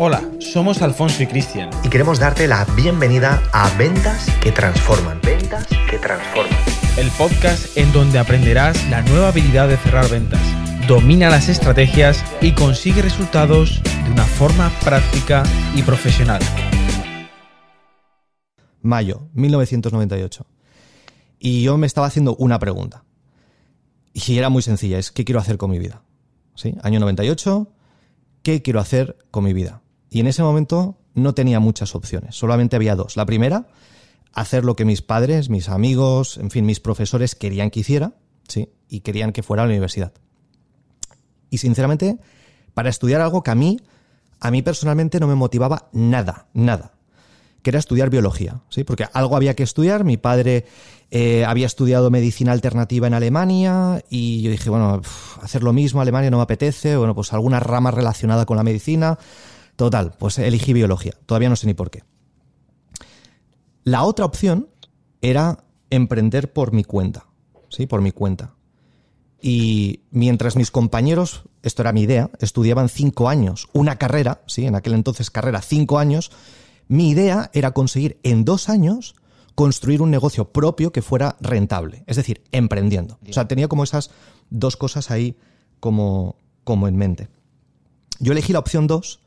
[0.00, 1.70] Hola, somos Alfonso y Cristian.
[1.82, 5.20] Y queremos darte la bienvenida a Ventas que Transforman.
[5.24, 6.56] Ventas que Transforman.
[6.96, 10.40] El podcast en donde aprenderás la nueva habilidad de cerrar ventas.
[10.86, 15.42] Domina las estrategias y consigue resultados de una forma práctica
[15.74, 16.42] y profesional.
[18.80, 20.46] Mayo 1998.
[21.40, 23.02] Y yo me estaba haciendo una pregunta.
[24.12, 26.02] Y era muy sencilla, es ¿qué quiero hacer con mi vida?
[26.54, 26.76] ¿Sí?
[26.84, 27.66] Año 98,
[28.44, 29.82] ¿qué quiero hacer con mi vida?
[30.10, 33.16] Y en ese momento no tenía muchas opciones, solamente había dos.
[33.16, 33.66] La primera,
[34.32, 38.12] hacer lo que mis padres, mis amigos, en fin, mis profesores querían que hiciera,
[38.46, 38.70] ¿sí?
[38.88, 40.12] Y querían que fuera a la universidad.
[41.50, 42.18] Y sinceramente,
[42.74, 43.78] para estudiar algo que a mí,
[44.40, 46.92] a mí personalmente no me motivaba nada, nada.
[47.62, 48.84] Que era estudiar biología, ¿sí?
[48.84, 50.04] Porque algo había que estudiar.
[50.04, 50.66] Mi padre
[51.10, 55.02] eh, había estudiado medicina alternativa en Alemania y yo dije, bueno,
[55.42, 56.96] hacer lo mismo, Alemania no me apetece.
[56.96, 59.18] Bueno, pues alguna rama relacionada con la medicina.
[59.78, 61.12] Total, pues elegí biología.
[61.24, 62.02] Todavía no sé ni por qué.
[63.84, 64.66] La otra opción
[65.22, 67.28] era emprender por mi cuenta.
[67.68, 68.54] Sí, por mi cuenta.
[69.40, 74.74] Y mientras mis compañeros, esto era mi idea, estudiaban cinco años, una carrera, sí, en
[74.74, 76.32] aquel entonces carrera, cinco años,
[76.88, 79.14] mi idea era conseguir en dos años
[79.54, 83.20] construir un negocio propio que fuera rentable, es decir, emprendiendo.
[83.30, 84.10] O sea, tenía como esas
[84.50, 85.36] dos cosas ahí
[85.78, 87.28] como, como en mente.
[88.18, 89.20] Yo elegí la opción dos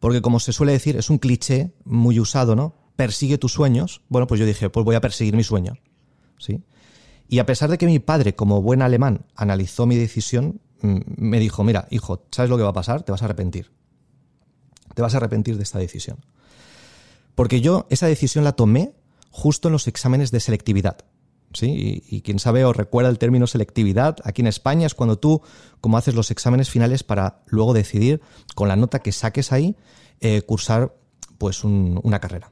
[0.00, 2.74] porque como se suele decir, es un cliché muy usado, ¿no?
[2.96, 4.02] Persigue tus sueños.
[4.08, 5.74] Bueno, pues yo dije, pues voy a perseguir mi sueño.
[6.38, 6.62] ¿Sí?
[7.28, 11.40] Y a pesar de que mi padre, como buen alemán, analizó mi decisión, mm, me
[11.40, 13.02] dijo, mira, hijo, ¿sabes lo que va a pasar?
[13.02, 13.70] Te vas a arrepentir.
[14.94, 16.24] Te vas a arrepentir de esta decisión.
[17.34, 18.92] Porque yo esa decisión la tomé
[19.30, 21.04] justo en los exámenes de selectividad.
[21.52, 22.02] ¿Sí?
[22.08, 25.42] Y, quien sabe o recuerda el término selectividad, aquí en España es cuando tú,
[25.80, 28.20] como haces los exámenes finales para luego decidir,
[28.54, 29.76] con la nota que saques ahí,
[30.20, 30.94] eh, cursar
[31.38, 32.50] pues una carrera.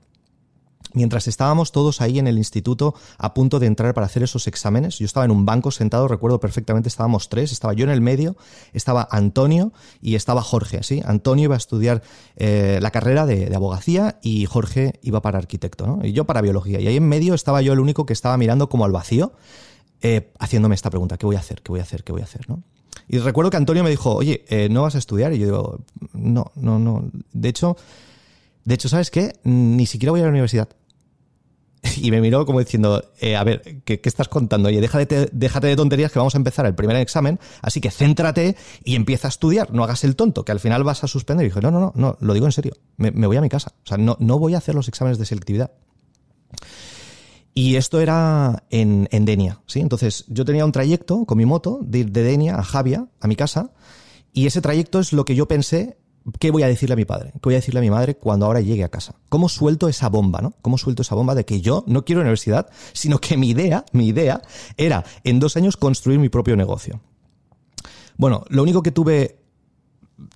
[0.96, 4.98] Mientras estábamos todos ahí en el instituto a punto de entrar para hacer esos exámenes,
[4.98, 8.34] yo estaba en un banco sentado, recuerdo perfectamente, estábamos tres, estaba yo en el medio,
[8.72, 11.02] estaba Antonio y estaba Jorge, ¿sí?
[11.04, 12.02] Antonio iba a estudiar
[12.36, 16.00] eh, la carrera de, abogacía y Jorge iba para arquitecto, ¿no?
[16.02, 16.80] Y yo para biología.
[16.80, 19.34] Y ahí en medio estaba yo el único que estaba mirando como al vacío,
[20.00, 21.60] eh, haciéndome esta pregunta, ¿qué voy a hacer?
[21.60, 22.04] ¿Qué voy a hacer?
[22.04, 22.46] ¿Qué voy a hacer?
[23.06, 25.34] Y recuerdo que Antonio me dijo, oye, eh, ¿no vas a estudiar?
[25.34, 25.80] Y yo digo,
[26.14, 27.04] no, no, no.
[27.34, 27.76] De hecho,
[28.66, 29.32] de hecho, ¿sabes qué?
[29.44, 30.68] Ni siquiera voy a la universidad.
[31.96, 34.68] y me miró como diciendo, eh, a ver, ¿qué, estás contando?
[34.68, 38.56] Oye, déjate, déjate de tonterías que vamos a empezar el primer examen, así que céntrate
[38.84, 41.46] y empieza a estudiar, no hagas el tonto, que al final vas a suspender.
[41.46, 43.72] Y dije, no, no, no, no, lo digo en serio, me, voy a mi casa,
[43.84, 45.72] o sea, no, no voy a hacer los exámenes de selectividad.
[47.54, 49.80] Y esto era en, en, Denia, ¿sí?
[49.80, 53.26] Entonces yo tenía un trayecto con mi moto de ir de Denia a Javia, a
[53.26, 53.70] mi casa,
[54.32, 55.96] y ese trayecto es lo que yo pensé
[56.38, 57.30] ¿Qué voy a decirle a mi padre?
[57.32, 59.14] ¿Qué voy a decirle a mi madre cuando ahora llegue a casa?
[59.28, 60.54] ¿Cómo suelto esa bomba, no?
[60.60, 64.08] ¿Cómo suelto esa bomba de que yo no quiero universidad, sino que mi idea, mi
[64.08, 64.42] idea
[64.76, 67.00] era en dos años construir mi propio negocio?
[68.16, 69.38] Bueno, lo único que tuve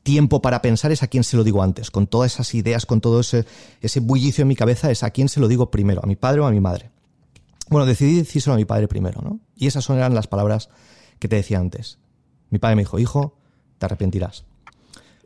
[0.02, 1.90] tiempo para pensar es a quién se lo digo antes.
[1.90, 3.46] Con todas esas ideas, con todo ese,
[3.80, 6.40] ese bullicio en mi cabeza, es a quién se lo digo primero, a mi padre
[6.40, 6.90] o a mi madre.
[7.68, 9.40] Bueno, decidí decírselo a mi padre primero, ¿no?
[9.56, 10.68] Y esas son eran las palabras
[11.18, 11.98] que te decía antes.
[12.50, 13.38] Mi padre me dijo, hijo,
[13.78, 14.44] te arrepentirás.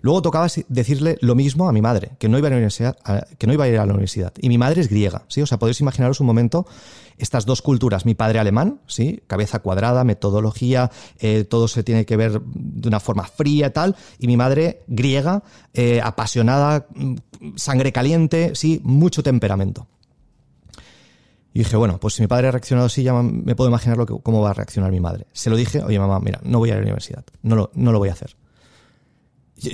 [0.05, 3.87] Luego tocaba decirle lo mismo a mi madre, que no iba a, a ir a
[3.87, 4.35] la universidad.
[4.39, 5.41] Y mi madre es griega, ¿sí?
[5.41, 6.67] O sea, podéis imaginaros un momento
[7.17, 8.05] estas dos culturas.
[8.05, 9.23] Mi padre alemán, ¿sí?
[9.27, 13.97] Cabeza cuadrada, metodología, eh, todo se tiene que ver de una forma fría y tal.
[14.19, 15.43] Y mi madre griega,
[15.73, 17.15] eh, apasionada, mm,
[17.57, 18.83] sangre caliente, ¿sí?
[18.85, 19.87] Mucho temperamento.
[21.55, 24.05] Y dije, bueno, pues si mi padre ha reaccionado así, ya me puedo imaginar lo
[24.05, 25.29] que, cómo va a reaccionar mi madre.
[25.33, 27.99] Se lo dije, oye mamá, mira, no voy a la universidad, no lo, no lo
[27.99, 28.37] voy a hacer.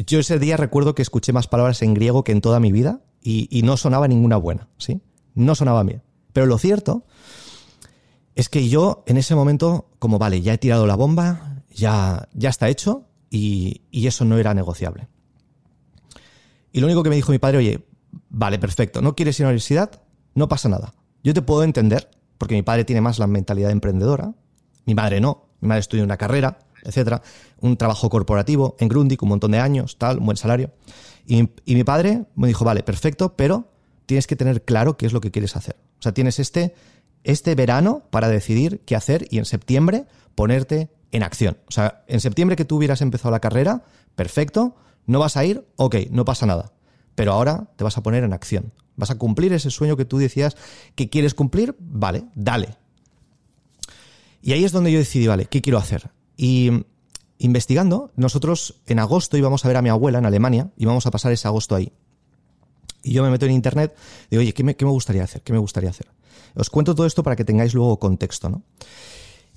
[0.06, 3.00] Yo ese día recuerdo que escuché más palabras en griego que en toda mi vida
[3.22, 5.00] y, no sonaba ninguna buena, ¿sí?
[5.34, 6.02] No sonaba bien.
[6.32, 7.04] Pero lo cierto
[8.34, 12.48] es que yo en ese momento, como vale, ya he tirado la bomba, ya, ya
[12.48, 15.08] está hecho y, eso no era negociable.
[16.72, 17.86] Y lo único que me dijo mi padre, oye,
[18.28, 20.02] vale, perfecto, no quieres ir a la universidad,
[20.34, 20.94] no pasa nada.
[21.22, 24.34] Yo te puedo entender, porque mi padre tiene más la mentalidad emprendedora,
[24.86, 27.22] mi madre no, mi madre estudia una carrera, etcétera,
[27.60, 30.70] un trabajo corporativo en Grundig, un montón de años, tal, un buen salario.
[31.26, 33.68] Y, mi padre me dijo, vale, perfecto, pero
[34.06, 35.76] tienes que tener claro qué es lo que quieres hacer.
[35.98, 36.74] O sea, tienes este,
[37.24, 41.58] este verano para decidir qué hacer y en septiembre ponerte en acción.
[41.68, 43.84] O sea, en septiembre que tú hubieras empezado la carrera,
[44.16, 44.74] perfecto,
[45.06, 46.72] no vas a ir, ok, no pasa nada.
[47.14, 48.72] Pero ahora te vas a poner en acción.
[48.96, 50.56] Vas a cumplir ese sueño que tú decías
[50.94, 52.76] que quieres cumplir, vale, dale.
[54.42, 56.10] Y ahí es donde yo decidí, vale, ¿qué quiero hacer?
[56.42, 56.86] Y
[57.36, 61.32] investigando, nosotros en agosto íbamos a ver a mi abuela en Alemania, íbamos a pasar
[61.32, 61.92] ese agosto ahí.
[63.02, 63.94] Y yo me meto en internet,
[64.30, 65.42] digo, oye, ¿qué me, qué me gustaría hacer?
[65.42, 66.06] ¿Qué me gustaría hacer?
[66.54, 68.62] Os cuento todo esto para que tengáis luego contexto, ¿no?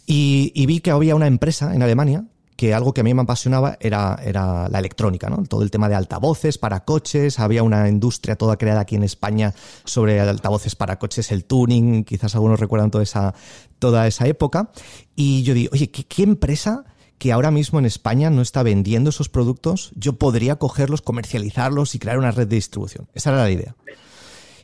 [0.06, 2.26] Y, y vi que había una empresa en Alemania
[2.64, 5.44] que algo que a mí me apasionaba era, era la electrónica, ¿no?
[5.44, 9.54] Todo el tema de altavoces para coches, había una industria toda creada aquí en España
[9.84, 13.34] sobre altavoces para coches, el tuning, quizás algunos recuerdan toda esa,
[13.80, 14.72] toda esa época.
[15.14, 16.86] Y yo digo, oye, ¿qué, qué empresa
[17.18, 19.92] que ahora mismo en España no está vendiendo esos productos?
[19.96, 23.10] Yo podría cogerlos, comercializarlos y crear una red de distribución.
[23.14, 23.76] Esa era la idea.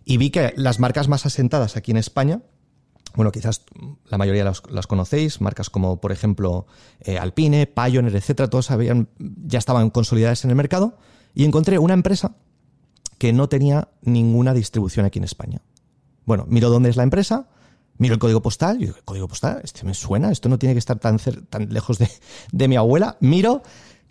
[0.05, 2.43] Y vi que las marcas más asentadas aquí en España,
[3.15, 3.63] bueno, quizás
[4.05, 6.67] la mayoría las, conocéis, marcas como por ejemplo
[7.01, 10.97] eh, Alpine, Pioneer, etcétera, todos habían, ya estaban consolidadas en el mercado
[11.33, 12.35] y encontré una empresa
[13.17, 15.61] que no tenía ninguna distribución aquí en España.
[16.25, 17.49] Bueno, miro dónde es la empresa,
[17.97, 19.61] miro el código postal, y digo, ¿el código postal?
[19.63, 21.19] Este me suena, esto no tiene que estar tan
[21.69, 22.09] lejos de,
[22.51, 23.17] de mi abuela.
[23.19, 23.63] Miro,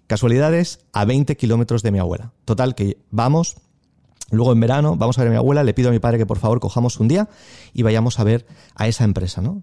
[0.06, 2.32] casualidades, a 20 kilómetros de mi abuela.
[2.44, 3.56] Total, que vamos,
[4.30, 6.26] Luego en verano vamos a ver a mi abuela, le pido a mi padre que
[6.26, 7.28] por favor cojamos un día
[7.72, 9.62] y vayamos a ver a esa empresa, ¿no?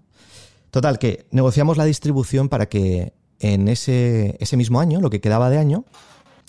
[0.70, 5.50] Total, que negociamos la distribución para que en ese, ese mismo año, lo que quedaba
[5.50, 5.84] de año,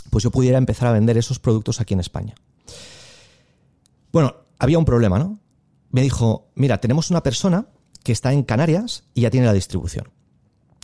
[0.09, 2.35] pues yo pudiera empezar a vender esos productos aquí en España.
[4.11, 5.39] Bueno, había un problema, ¿no?
[5.91, 7.67] Me dijo, mira, tenemos una persona
[8.03, 10.09] que está en Canarias y ya tiene la distribución.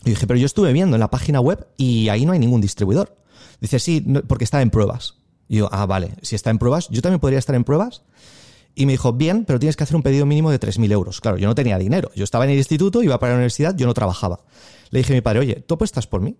[0.06, 2.62] Y dije, pero yo estuve viendo en la página web y ahí no hay ningún
[2.62, 3.18] distribuidor.
[3.62, 5.23] Dice, sí, porque está en pruebas.
[5.48, 8.04] Y yo, ah, vale, si está en pruebas, yo también podría estar en pruebas.
[8.76, 11.22] Y me dijo, bien, pero tienes que hacer un pedido mínimo de 3.000 euros.
[11.22, 12.10] Claro, yo no tenía dinero.
[12.16, 14.40] Yo estaba en el instituto, iba para la universidad, yo no trabajaba.
[14.90, 16.38] Le dije a mi padre, oye, ¿tú apuestas por mí?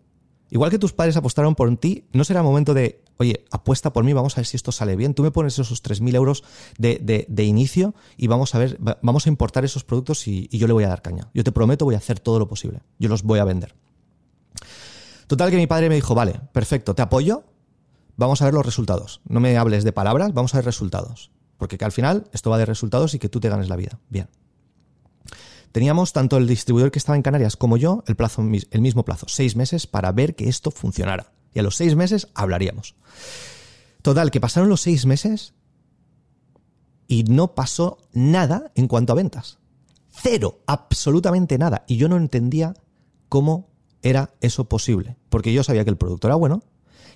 [0.50, 4.14] Igual que tus padres apostaron por ti, ¿no será momento de, oye, apuesta por mí,
[4.14, 5.14] vamos a ver si esto sale bien?
[5.16, 6.44] Tú me pones esos 3.000 euros
[6.78, 10.48] de, de, de inicio y vamos a ver, va- vamos a importar esos productos y
[10.52, 11.30] yo le voy a dar caña.
[11.34, 12.82] Yo te prometo, voy a hacer todo lo posible.
[13.00, 13.74] Yo los voy a vender.
[15.28, 17.44] Total que mi padre me dijo, vale, perfecto, te apoyo,
[18.18, 19.22] vamos a ver los resultados.
[19.28, 21.32] No me hables de palabras, vamos a ver resultados.
[21.58, 24.00] Porque que al final esto va de resultados y que tú te ganes la vida.
[24.10, 24.30] Bien.
[25.72, 29.26] Teníamos tanto el distribuidor que estaba en Canarias como yo el, plazo, el mismo plazo,
[29.28, 31.32] seis meses, para ver que esto funcionara.
[31.54, 32.96] Y a los seis meses hablaríamos.
[34.02, 35.54] Total, que pasaron los seis meses
[37.08, 39.60] y no pasó nada en cuanto a ventas.
[40.10, 41.86] Cero, absolutamente nada.
[41.88, 42.76] Y yo no entendía
[43.30, 43.70] cómo
[44.04, 45.18] era eso posible.
[45.30, 46.64] Porque yo sabía que el producto era bueno,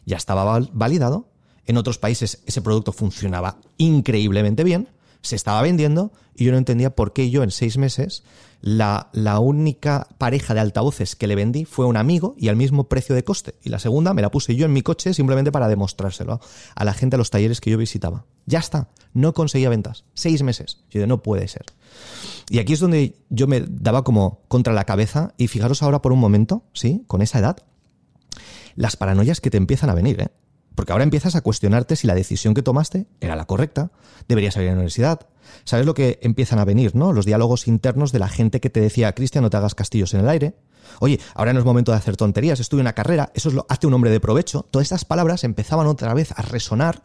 [0.07, 1.29] ya estaba val- validado,
[1.67, 4.89] en otros países ese producto funcionaba increíblemente bien,
[5.21, 8.23] se estaba vendiendo y yo no entendía por qué yo en seis meses
[8.61, 12.87] la, la única pareja de altavoces que le vendí fue un amigo y al mismo
[12.87, 13.55] precio de coste.
[13.61, 16.39] Y la segunda me la puse yo en mi coche simplemente para demostrárselo
[16.75, 18.25] a la gente a los talleres que yo visitaba.
[18.45, 20.05] Ya está, no conseguía ventas.
[20.13, 20.79] Seis meses.
[20.89, 21.65] Yo de no puede ser.
[22.49, 26.13] Y aquí es donde yo me daba como contra la cabeza y fijaros ahora por
[26.13, 27.03] un momento, ¿sí?
[27.07, 27.57] Con esa edad,
[28.77, 30.29] las paranoias que te empiezan a venir, ¿eh?
[30.75, 33.91] Porque ahora empiezas a cuestionarte si la decisión que tomaste era la correcta,
[34.27, 35.21] deberías salir a la universidad.
[35.63, 37.13] ¿Sabes lo que empiezan a venir, no?
[37.13, 40.19] Los diálogos internos de la gente que te decía, Cristian, no te hagas castillos en
[40.19, 40.53] el aire.
[40.99, 43.87] Oye, ahora no es momento de hacer tonterías, estudia una carrera, eso es lo, hazte
[43.87, 44.67] un hombre de provecho.
[44.69, 47.01] Todas estas palabras empezaban otra vez a resonar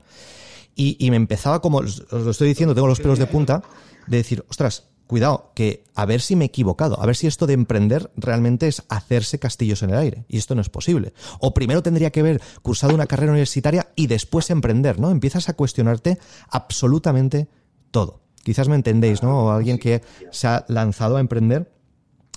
[0.75, 3.63] y, y me empezaba como, os lo estoy diciendo, tengo los pelos de punta,
[4.07, 7.47] de decir, ostras, cuidado, que a ver si me he equivocado, a ver si esto
[7.47, 10.25] de emprender realmente es hacerse castillos en el aire.
[10.29, 11.13] Y esto no es posible.
[11.41, 15.11] O primero tendría que haber cursado una carrera universitaria y después emprender, ¿no?
[15.11, 16.19] Empiezas a cuestionarte
[16.49, 17.49] absolutamente
[17.91, 18.21] todo.
[18.43, 19.47] Quizás me entendéis, ¿no?
[19.47, 21.73] O alguien que se ha lanzado a emprender,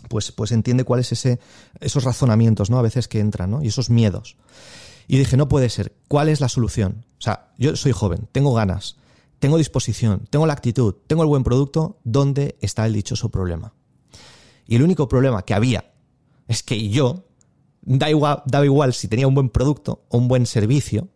[0.09, 1.39] pues, pues entiende cuáles ese,
[1.79, 2.77] esos razonamientos, ¿no?
[2.77, 3.63] A veces que entran, ¿no?
[3.63, 4.37] Y esos miedos.
[5.07, 5.93] Y dije, no puede ser.
[6.07, 7.05] ¿Cuál es la solución?
[7.17, 8.97] O sea, yo soy joven, tengo ganas,
[9.39, 11.99] tengo disposición, tengo la actitud, tengo el buen producto.
[12.03, 13.73] ¿Dónde está el dichoso problema?
[14.65, 15.93] Y el único problema que había
[16.47, 17.25] es que yo,
[17.81, 21.09] da igual, daba igual si tenía un buen producto o un buen servicio,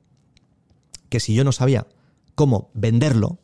[1.10, 1.88] que si yo no sabía
[2.36, 3.40] cómo venderlo,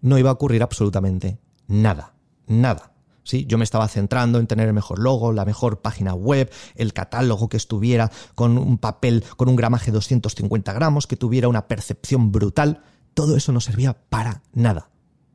[0.00, 2.14] no iba a ocurrir absolutamente nada.
[2.46, 2.92] Nada.
[3.24, 6.92] Sí, yo me estaba centrando en tener el mejor logo, la mejor página web, el
[6.92, 11.66] catálogo que estuviera con un papel, con un gramaje de 250 gramos, que tuviera una
[11.66, 12.82] percepción brutal.
[13.14, 14.90] Todo eso no servía para nada,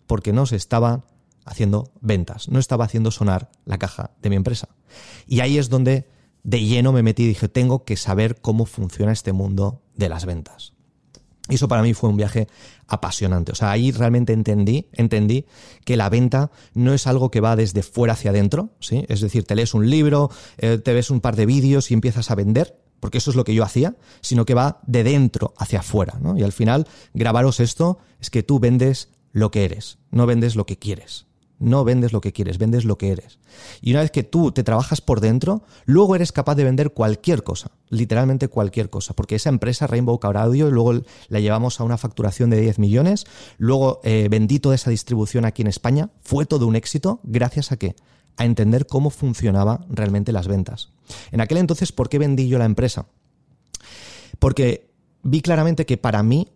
[0.07, 1.05] porque no se estaba
[1.45, 4.69] haciendo ventas, no estaba haciendo sonar la caja de mi empresa.
[5.25, 6.07] Y ahí es donde
[6.43, 10.25] de lleno me metí y dije, tengo que saber cómo funciona este mundo de las
[10.25, 10.73] ventas.
[11.49, 12.47] Y eso para mí fue un viaje
[12.87, 13.51] apasionante.
[13.51, 15.45] O sea, ahí realmente entendí, entendí
[15.83, 19.05] que la venta no es algo que va desde fuera hacia adentro, ¿sí?
[19.09, 22.29] Es decir, te lees un libro, eh, te ves un par de vídeos y empiezas
[22.29, 25.79] a vender, porque eso es lo que yo hacía, sino que va de dentro hacia
[25.79, 26.37] afuera, ¿no?
[26.37, 30.65] Y al final, grabaros esto es que tú vendes lo que eres, no vendes lo
[30.65, 31.25] que quieres.
[31.59, 33.39] no vendes lo que quieres, vendes lo que eres.
[33.81, 37.43] Y una vez que tú te trabajas por dentro, luego eres capaz de vender cualquier
[37.43, 41.97] cosa, literalmente cualquier cosa, porque esa empresa Rainbow Car Audio, luego la llevamos a una
[41.97, 43.25] facturación de 10 millones,
[43.57, 47.77] luego eh, vendí toda esa distribución aquí en España, fue todo un éxito, gracias a
[47.77, 47.93] qué?
[48.37, 50.89] A entender cómo funcionaba realmente las ventas.
[51.31, 53.07] En aquel entonces, ¿por qué vendí yo la empresa?
[54.39, 54.89] Porque
[55.23, 56.47] vi claramente que para mí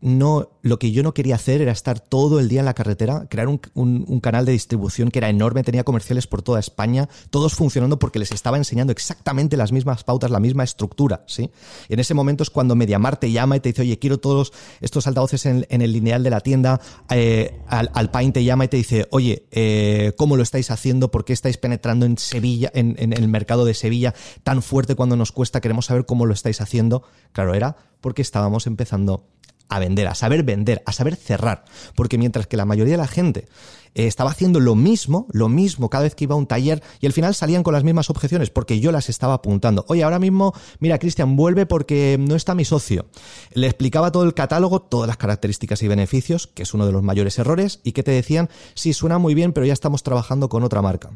[0.00, 3.26] no, lo que yo no quería hacer era estar todo el día en la carretera,
[3.28, 7.54] crear un, un, canal de distribución que era enorme, tenía comerciales por toda España, todos
[7.54, 11.50] funcionando porque les estaba enseñando exactamente las mismas pautas, la misma estructura, ¿sí?
[11.88, 14.52] Y en ese momento es cuando Mediamar te llama y te dice, oye, quiero todos
[14.80, 16.80] estos altavoces en, el lineal de la tienda,
[17.10, 21.10] eh, Alpine te llama y te dice, oye, eh, ¿cómo lo estáis haciendo?
[21.10, 24.14] ¿Por qué estáis penetrando en Sevilla, en, en el mercado de Sevilla
[24.44, 25.60] tan fuerte cuando nos cuesta?
[25.60, 27.02] Queremos saber cómo lo estáis haciendo.
[27.32, 29.26] Claro, era porque estábamos empezando
[29.70, 31.64] a vender, a saber vender, a saber cerrar.
[31.94, 33.46] Porque mientras que la mayoría de la gente
[33.94, 37.06] eh, estaba haciendo lo mismo, lo mismo cada vez que iba a un taller y
[37.06, 39.84] al final salían con las mismas objeciones porque yo las estaba apuntando.
[39.88, 43.06] Oye, ahora mismo, mira, Cristian, vuelve porque no está mi socio.
[43.54, 47.02] Le explicaba todo el catálogo, todas las características y beneficios, que es uno de los
[47.02, 50.62] mayores errores, y que te decían, sí, suena muy bien, pero ya estamos trabajando con
[50.62, 51.10] otra marca.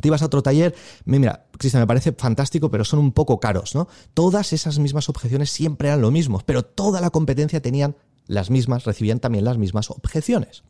[0.00, 0.74] Te ibas a otro taller,
[1.04, 3.88] mira, Cristian, me parece fantástico, pero son un poco caros, ¿no?
[4.14, 8.84] Todas esas mismas objeciones siempre eran lo mismo, pero toda la competencia tenían las mismas,
[8.84, 10.64] recibían también las mismas objeciones.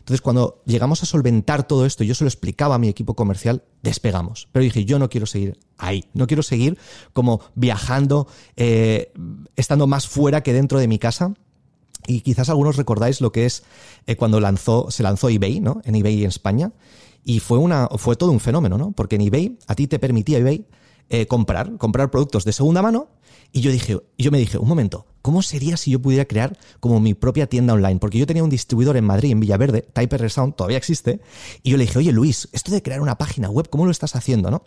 [0.00, 3.62] Entonces, cuando llegamos a solventar todo esto, yo se lo explicaba a mi equipo comercial,
[3.82, 4.48] despegamos.
[4.50, 6.78] Pero dije, yo no quiero seguir ahí, no quiero seguir
[7.12, 8.26] como viajando,
[8.56, 9.12] eh,
[9.56, 11.34] estando más fuera que dentro de mi casa.
[12.06, 13.62] Y quizás algunos recordáis lo que es
[14.06, 15.82] eh, cuando lanzó, se lanzó eBay, ¿no?
[15.84, 16.72] En eBay en España.
[17.24, 18.92] Y fue, una, fue todo un fenómeno, ¿no?
[18.92, 20.66] Porque en eBay, a ti te permitía eBay
[21.08, 23.08] eh, comprar, comprar productos de segunda mano.
[23.52, 27.00] Y yo dije, yo me dije, un momento, ¿cómo sería si yo pudiera crear como
[27.00, 27.98] mi propia tienda online?
[27.98, 31.20] Porque yo tenía un distribuidor en Madrid, en Villaverde, Typer Resound, todavía existe.
[31.64, 34.14] Y yo le dije, oye Luis, esto de crear una página web, ¿cómo lo estás
[34.14, 34.62] haciendo, no?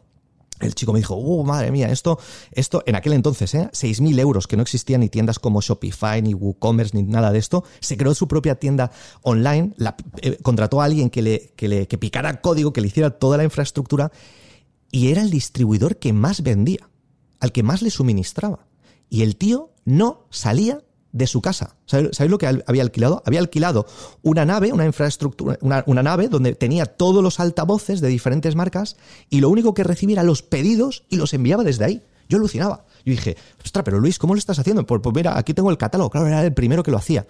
[0.64, 2.20] El chico me dijo, uh, madre mía, esto,
[2.52, 3.70] esto, en aquel entonces, ¿eh?
[3.72, 7.64] 6.000 euros, que no existían ni tiendas como Shopify, ni WooCommerce, ni nada de esto.
[7.80, 8.92] Se creó su propia tienda
[9.22, 9.74] online,
[10.22, 13.38] eh, contrató a alguien que le, que le que picara código, que le hiciera toda
[13.38, 14.12] la infraestructura,
[14.92, 16.90] y era el distribuidor que más vendía,
[17.40, 18.68] al que más le suministraba.
[19.10, 21.78] Y el tío no salía de su casa.
[21.86, 23.24] ¿Sabéis lo que había alquilado?
[23.26, 23.86] Había alquilado
[24.24, 28.98] una nave, una infraestructura, una, nave donde tenía todos los altavoces de diferentes marcas
[29.30, 32.02] y lo único que recibía era los pedidos y los enviaba desde ahí.
[32.28, 32.86] Yo alucinaba.
[33.06, 34.86] Yo dije, ostras, pero Luis, ¿cómo lo estás haciendo?
[34.86, 36.10] Pues, pues mira, aquí tengo el catálogo.
[36.10, 37.28] Claro, era el primero que lo hacía.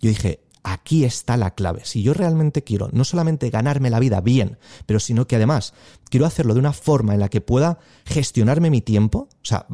[0.00, 1.82] Yo dije, aquí está la clave.
[1.84, 5.74] Si yo realmente quiero no solamente ganarme la vida bien, pero sino que además
[6.08, 9.66] quiero hacerlo de una forma en la que pueda gestionarme mi tiempo, o sea,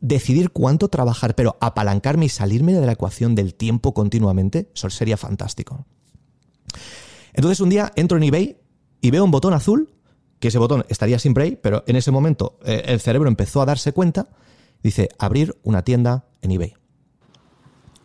[0.00, 5.16] decidir cuánto trabajar, pero apalancarme y salirme de la ecuación del tiempo continuamente, eso sería
[5.16, 5.86] fantástico.
[7.32, 8.58] Entonces un día entro en eBay
[9.00, 9.92] y veo un botón azul,
[10.38, 13.66] que ese botón estaría siempre ahí, pero en ese momento eh, el cerebro empezó a
[13.66, 14.28] darse cuenta,
[14.82, 16.74] dice, abrir una tienda en eBay.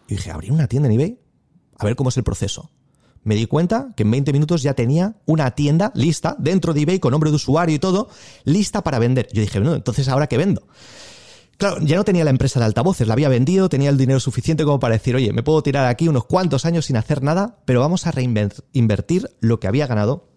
[0.07, 1.19] Y dije, ¿abrir una tienda en eBay?
[1.77, 2.71] A ver cómo es el proceso.
[3.23, 6.99] Me di cuenta que en 20 minutos ya tenía una tienda lista dentro de eBay
[6.99, 8.09] con nombre de usuario y todo,
[8.43, 9.27] lista para vender.
[9.33, 10.67] Yo dije, bueno, entonces ahora qué vendo.
[11.57, 14.65] Claro, ya no tenía la empresa de altavoces, la había vendido, tenía el dinero suficiente
[14.65, 17.79] como para decir, oye, me puedo tirar aquí unos cuantos años sin hacer nada, pero
[17.79, 20.27] vamos a reinvertir lo que había ganado.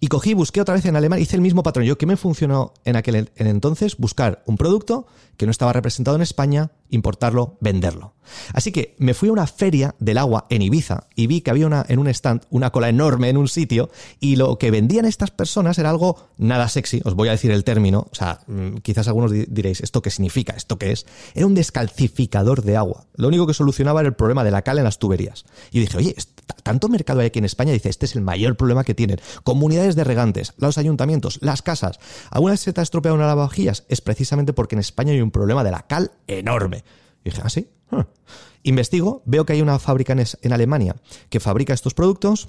[0.00, 1.84] Y cogí, busqué otra vez en alemán, hice el mismo patrón.
[1.84, 3.96] Yo, ¿qué me funcionó en aquel en entonces?
[3.96, 8.14] Buscar un producto que no estaba representado en España, importarlo, venderlo.
[8.52, 11.66] Así que me fui a una feria del agua en Ibiza y vi que había
[11.66, 13.90] una, en un stand una cola enorme en un sitio
[14.20, 17.64] y lo que vendían estas personas era algo nada sexy, os voy a decir el
[17.64, 20.54] término, o sea, mm, quizás algunos diréis, ¿esto qué significa?
[20.54, 21.06] ¿Esto qué es?
[21.34, 23.06] Era un descalcificador de agua.
[23.14, 25.44] Lo único que solucionaba era el problema de la cal en las tuberías.
[25.70, 26.14] Y dije, oye,
[26.62, 29.20] tanto mercado hay aquí en España, dice, este es el mayor problema que tienen.
[29.44, 31.98] Comunidades de regantes, los ayuntamientos, las casas.
[32.30, 33.84] ¿Alguna vez se te ha estropeado una lavavajillas?
[33.88, 36.84] Es precisamente porque en España hay un problema de la cal enorme.
[37.24, 37.68] Y dije, ¿ah, sí?
[37.90, 38.06] Ah".
[38.62, 40.96] Investigo, veo que hay una fábrica en, Alemania
[41.30, 42.48] que fabrica estos productos.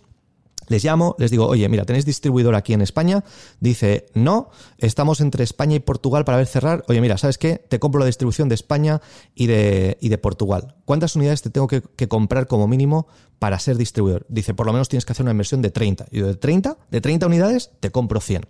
[0.68, 3.24] Les llamo, les digo, oye, mira, ¿tenéis distribuidor aquí en España?
[3.60, 6.84] Dice, no, estamos entre España y Portugal para ver cerrar.
[6.88, 7.58] Oye, mira, ¿sabes qué?
[7.58, 9.02] Te compro la distribución de España
[9.34, 10.76] y de, y de Portugal.
[10.86, 13.08] ¿Cuántas unidades te tengo que, que, comprar como mínimo
[13.40, 14.26] para ser distribuidor?
[14.30, 16.08] Dice, por lo menos tienes que hacer una inversión de 30.
[16.12, 18.46] Y de 30, de 30 unidades, te compro 100.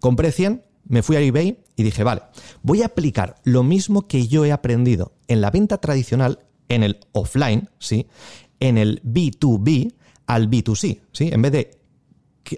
[0.00, 2.22] Compré 100, me fui a eBay y dije, vale,
[2.62, 7.00] voy a aplicar lo mismo que yo he aprendido en la venta tradicional, en el
[7.12, 8.06] offline, ¿sí?
[8.58, 9.94] En el B2B
[10.26, 11.30] al B2C, ¿sí?
[11.32, 11.80] En vez de,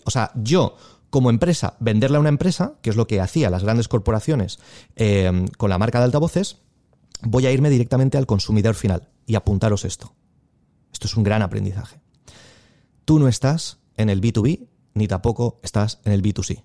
[0.04, 0.76] o sea, yo
[1.10, 4.58] como empresa venderle a una empresa, que es lo que hacían las grandes corporaciones
[4.96, 6.58] em, con la marca de altavoces,
[7.20, 10.14] voy a irme directamente al consumidor final y apuntaros esto.
[10.92, 12.00] Esto es un gran aprendizaje.
[13.04, 16.62] Tú no estás en el B2B, ni tampoco estás en el B2C.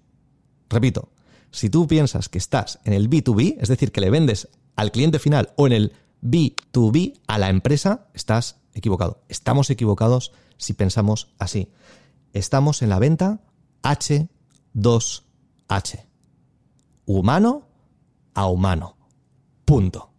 [0.70, 1.10] Repito,
[1.52, 5.20] si tú piensas que estás en el B2B, es decir, que le vendes al cliente
[5.20, 9.24] final o en el B2B a la empresa, estás equivocado.
[9.30, 11.72] Estamos equivocados si pensamos así.
[12.34, 13.42] Estamos en la venta
[13.84, 16.06] H2H.
[17.06, 17.68] Humano
[18.34, 18.98] a humano.
[19.66, 20.12] Punto.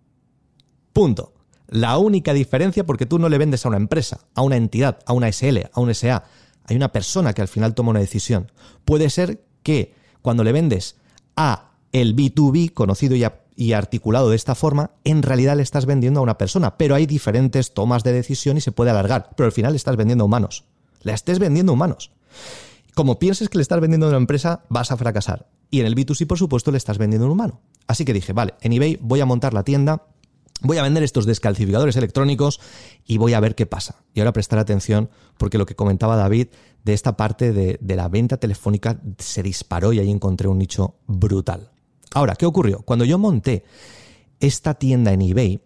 [0.93, 1.35] Punto.
[1.69, 5.13] La única diferencia, porque tú no le vendes a una empresa, a una entidad, a
[5.13, 6.25] una SL, a un SA.
[6.65, 8.51] Hay una persona que al final toma una decisión.
[8.87, 10.97] Puede ser que cuando le vendes
[11.37, 13.17] a el B2B, conocido
[13.57, 17.07] y, articulado de esta forma, en realidad le estás vendiendo a una persona, pero hay
[17.07, 20.27] diferentes tomas de decisión y se puede alargar, pero al final le estás vendiendo a
[20.27, 20.65] humanos.
[21.03, 22.13] Le estés vendiendo a humanos.
[22.95, 25.49] Como pienses que le estás vendiendo a una empresa, vas a fracasar.
[25.71, 27.61] Y en el B2C, por supuesto, le estás vendiendo a un humano.
[27.87, 30.03] Así que dije, vale, en eBay voy a montar la tienda,
[30.61, 32.61] voy a vender estos descalcificadores electrónicos
[33.07, 34.03] y voy a ver qué pasa.
[34.15, 36.49] Y ahora prestar atención porque lo que comentaba David
[36.85, 41.71] de esta parte de, la venta telefónica se disparó y ahí encontré un nicho brutal.
[42.15, 42.83] Ahora, ¿qué ocurrió?
[42.83, 43.65] Cuando yo monté
[44.41, 45.61] esta tienda en eBay,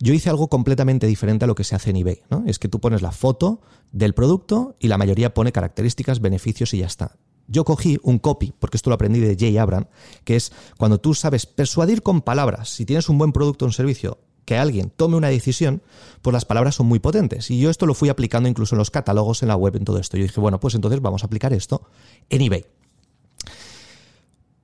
[0.00, 2.22] yo hice algo completamente diferente a lo que se hace en eBay.
[2.30, 2.44] ¿no?
[2.46, 3.60] Es que tú pones la foto
[3.92, 7.16] del producto y la mayoría pone características, beneficios y ya está.
[7.46, 9.86] Yo cogí un copy, porque esto lo aprendí de Jay Abram,
[10.24, 12.70] que es cuando tú sabes persuadir con palabras.
[12.70, 15.82] Si tienes un buen producto o un servicio, que alguien tome una decisión,
[16.22, 17.50] pues las palabras son muy potentes.
[17.50, 19.98] Y yo esto lo fui aplicando incluso en los catálogos, en la web, en todo
[19.98, 20.16] esto.
[20.16, 21.82] Yo dije, bueno, pues entonces vamos a aplicar esto
[22.28, 22.66] en eBay.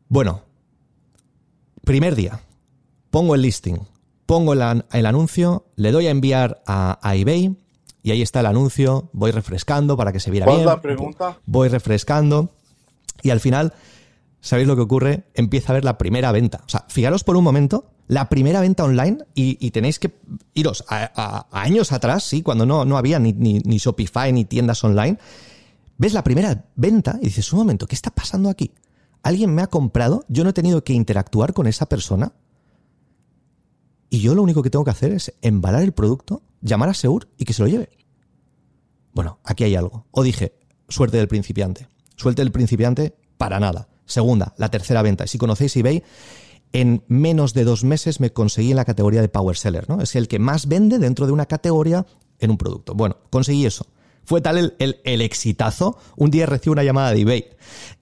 [0.09, 0.43] Bueno,
[1.85, 2.41] primer día,
[3.11, 3.79] pongo el listing,
[4.27, 7.57] pongo el, anuncio, le doy a enviar a, eBay
[8.03, 10.65] y ahí está el anuncio, voy refrescando para que se viera bien.
[10.65, 11.39] la pregunta?
[11.47, 12.49] Voy refrescando
[13.23, 13.75] y al final,
[14.41, 15.25] ¿sabéis lo que ocurre?
[15.35, 16.63] Empieza a ver la primera venta.
[16.67, 20.19] O sea, fijaros por un momento la primera venta online y, tenéis que
[20.53, 25.17] iros a, años atrás, sí, cuando no, no había ni, ni, Shopify ni tiendas online.
[25.97, 28.73] Ves la primera venta y dices, un momento, ¿qué está pasando aquí?
[29.23, 30.25] ¿Alguien me ha comprado?
[30.27, 32.33] Yo no he tenido que interactuar con esa persona.
[34.09, 37.29] Y yo lo único que tengo que hacer es embalar el producto, llamar a Seur
[37.39, 37.91] y que se lo lleve.
[39.13, 40.07] Bueno, aquí hay algo.
[40.11, 40.55] O dije,
[40.89, 41.87] suerte del principiante.
[42.17, 43.87] Suerte del principiante para nada.
[44.05, 45.29] Segunda, la tercera venta.
[45.29, 46.03] Si conocéis eBay,
[46.73, 50.01] en menos de dos meses me conseguí en la categoría de Power Seller, ¿no?
[50.01, 52.07] Es el que más vende dentro de una categoría
[52.39, 52.95] en un producto.
[52.95, 53.87] Bueno, conseguí eso.
[54.25, 55.99] Fue tal el, el, exitazo.
[56.17, 57.47] Un día recibo una llamada de eBay,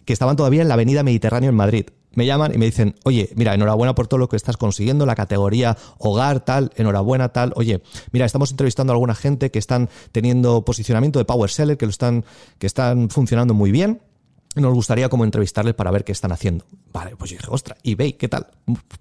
[0.04, 1.86] que estaban todavía en la Avenida Mediterráneo en Madrid.
[2.12, 5.14] Me llaman y me dicen, oye, mira, enhorabuena por todo lo que estás consiguiendo, la
[5.14, 7.52] categoría hogar, tal, enhorabuena, tal.
[7.54, 11.86] Oye, mira, estamos entrevistando a alguna gente que están teniendo posicionamiento de Power Seller, que
[11.86, 12.24] lo están,
[12.58, 14.00] que están funcionando muy bien
[14.60, 16.64] nos gustaría como entrevistarles para ver qué están haciendo.
[16.92, 18.46] Vale, pues yo dije, ostras, eBay, ¿qué tal?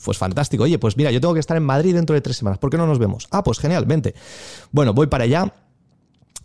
[0.03, 0.63] Pues fantástico.
[0.63, 2.59] Oye, pues mira, yo tengo que estar en Madrid dentro de tres semanas.
[2.59, 3.27] ¿Por qué no nos vemos?
[3.31, 4.15] Ah, pues genial, vente.
[4.71, 5.53] Bueno, voy para allá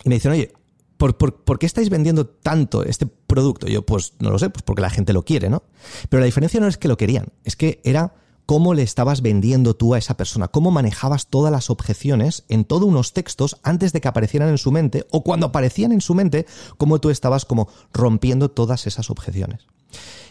[0.04, 0.52] y me dicen, oye,
[0.96, 3.66] ¿por, por qué estáis vendiendo tanto este producto?
[3.66, 5.64] yo, pues no lo sé, pues porque la gente lo quiere, ¿no?
[6.08, 8.14] Pero la diferencia no es que lo querían, es que era
[8.46, 12.88] cómo le estabas vendiendo tú a esa persona, cómo manejabas todas las objeciones en todos
[12.88, 16.46] unos textos antes de que aparecieran en su mente o cuando aparecían en su mente,
[16.76, 19.66] cómo tú estabas como rompiendo todas esas objeciones.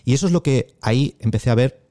[0.04, 1.88] Y eso es lo que ahí empecé a ver.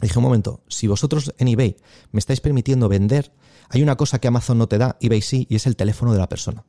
[0.00, 1.76] Dije, un momento, si vosotros en eBay
[2.10, 3.32] me estáis permitiendo vender,
[3.68, 6.18] hay una cosa que Amazon no te da, eBay sí, y es el teléfono de
[6.18, 6.64] la persona.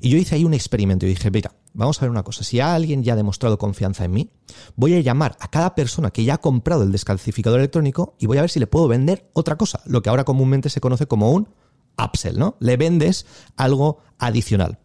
[0.00, 2.60] Y yo hice ahí un experimento y dije, mira, vamos a ver una cosa, si
[2.60, 4.30] alguien ya ha demostrado confianza en mí,
[4.76, 8.38] voy a llamar a cada persona que ya ha comprado el descalcificador electrónico y voy
[8.38, 11.32] a ver si le puedo vender otra cosa, lo que ahora comúnmente se conoce como
[11.32, 11.48] un
[12.02, 12.56] upsell, ¿no?
[12.60, 14.78] Le vendes algo adicional.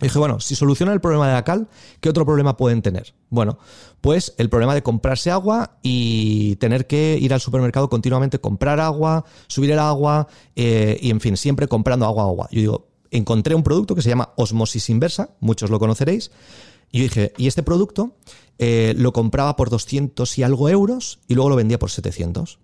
[0.00, 1.68] Y dije, bueno, si soluciona el problema de la cal,
[2.00, 3.14] ¿qué otro problema pueden tener?
[3.28, 3.58] Bueno,
[4.00, 9.26] pues el problema de comprarse agua y tener que ir al supermercado continuamente, comprar agua,
[9.46, 12.48] subir el agua eh, y, en fin, siempre comprando agua, agua.
[12.50, 16.30] Yo digo, encontré un producto que se llama Osmosis Inversa, muchos lo conoceréis,
[16.92, 18.16] y yo dije, y este producto
[18.58, 22.58] eh, lo compraba por 200 y algo euros y luego lo vendía por 700.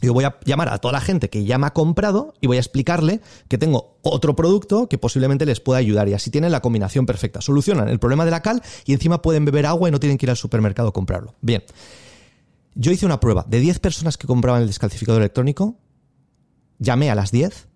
[0.00, 2.58] Yo voy a llamar a toda la gente que ya me ha comprado y voy
[2.58, 6.60] a explicarle que tengo otro producto que posiblemente les pueda ayudar y así tienen la
[6.60, 7.40] combinación perfecta.
[7.40, 10.26] Solucionan el problema de la cal y encima pueden beber agua y no tienen que
[10.26, 11.34] ir al supermercado a comprarlo.
[11.40, 11.64] Bien,
[12.74, 15.76] yo hice una prueba de 10 personas que compraban el descalcificador electrónico,
[16.78, 17.67] llamé a las 10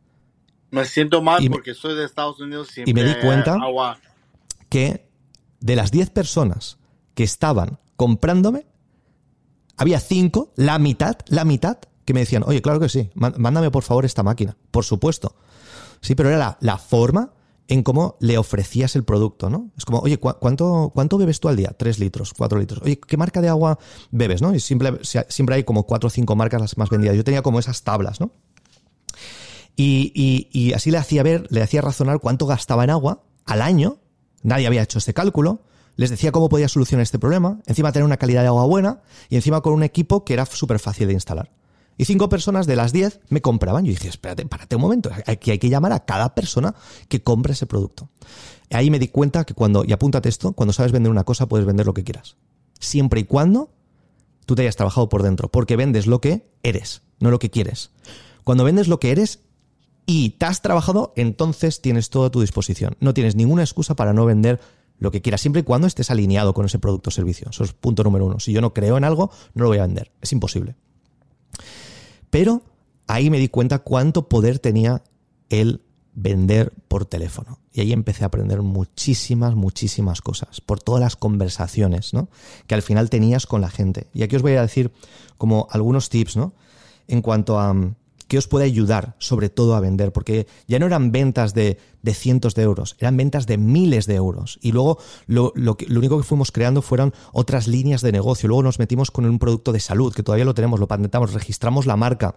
[0.72, 3.58] me siento mal porque soy de Estados Unidos y me di cuenta
[4.68, 5.06] que
[5.60, 6.78] de las 10 personas
[7.14, 8.66] que estaban comprándome,
[9.76, 13.84] había 5, la mitad, la mitad, que me decían, oye, claro que sí, mándame por
[13.84, 14.56] favor esta máquina.
[14.70, 15.36] Por supuesto.
[16.00, 17.32] Sí, pero era la, forma
[17.68, 19.70] en cómo le ofrecías el producto, ¿no?
[19.76, 21.74] Es como, oye, ¿cuánto, ¿cuánto bebes tú al día?
[21.76, 22.82] Tres litros, cuatro litros.
[22.82, 23.78] Oye, ¿qué marca de agua
[24.10, 24.54] bebes, no?
[24.54, 27.14] Y siempre, siempre hay como cuatro o cinco marcas las más vendidas.
[27.14, 28.32] Yo tenía como esas tablas, ¿no?
[29.76, 33.98] Y, así le hacía ver, le hacía razonar cuánto gastaba en agua al año.
[34.42, 35.62] Nadie había hecho ese cálculo.
[35.96, 39.36] Les decía cómo podía solucionar este problema, encima tener una calidad de agua buena y
[39.36, 41.50] encima con un equipo que era súper fácil de instalar.
[41.98, 43.84] Y cinco personas de las diez me compraban.
[43.84, 46.74] Yo dije, espérate, párate un momento, aquí hay que llamar a cada persona
[47.08, 48.08] que compre ese producto.
[48.70, 51.66] Ahí me di cuenta que cuando, y apúntate esto, cuando sabes vender una cosa puedes
[51.66, 52.36] vender lo que quieras.
[52.80, 53.70] Siempre y cuando
[54.46, 57.90] tú te hayas trabajado por dentro, porque vendes lo que eres, no lo que quieres.
[58.44, 59.40] Cuando vendes lo que eres
[60.06, 62.96] y te has trabajado, entonces tienes todo a tu disposición.
[63.00, 64.60] No tienes ninguna excusa para no vender
[64.98, 67.48] lo que quieras, siempre y cuando estés alineado con ese producto o servicio.
[67.50, 68.38] Eso es punto número uno.
[68.38, 70.12] Si yo no creo en algo, no lo voy a vender.
[70.20, 70.76] Es imposible.
[72.30, 72.62] Pero
[73.06, 75.02] ahí me di cuenta cuánto poder tenía
[75.48, 75.82] el
[76.14, 77.58] vender por teléfono.
[77.72, 82.28] Y ahí empecé a aprender muchísimas, muchísimas cosas, por todas las conversaciones, ¿no?
[82.66, 84.08] Que al final tenías con la gente.
[84.14, 84.92] Y aquí os voy a decir
[85.38, 86.52] como algunos tips, ¿no?
[87.08, 87.74] En cuanto a
[88.32, 91.76] qué os puede ayudar sobre todo a vender, porque ya no eran ventas de,
[92.14, 94.58] cientos de euros, eran ventas de miles de euros.
[94.62, 98.48] Y luego lo, lo, único que fuimos creando fueron otras líneas de negocio.
[98.48, 101.84] Luego nos metimos con un producto de salud, que todavía lo tenemos, lo patentamos, registramos
[101.84, 102.36] la marca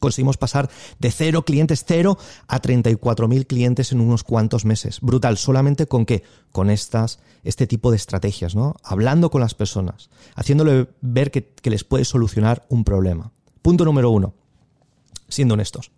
[0.00, 5.00] conseguimos pasar de cero clientes, cero, a 34.000 clientes en unos cuantos meses.
[5.00, 6.24] Brutal, solamente con qué?
[6.50, 8.74] Con estas, este tipo de estrategias, ¿no?
[8.82, 13.32] Hablando con las personas, haciéndole ver que, les puede solucionar un problema.
[13.60, 14.34] Punto número uno,
[15.28, 15.92] siendo honestos.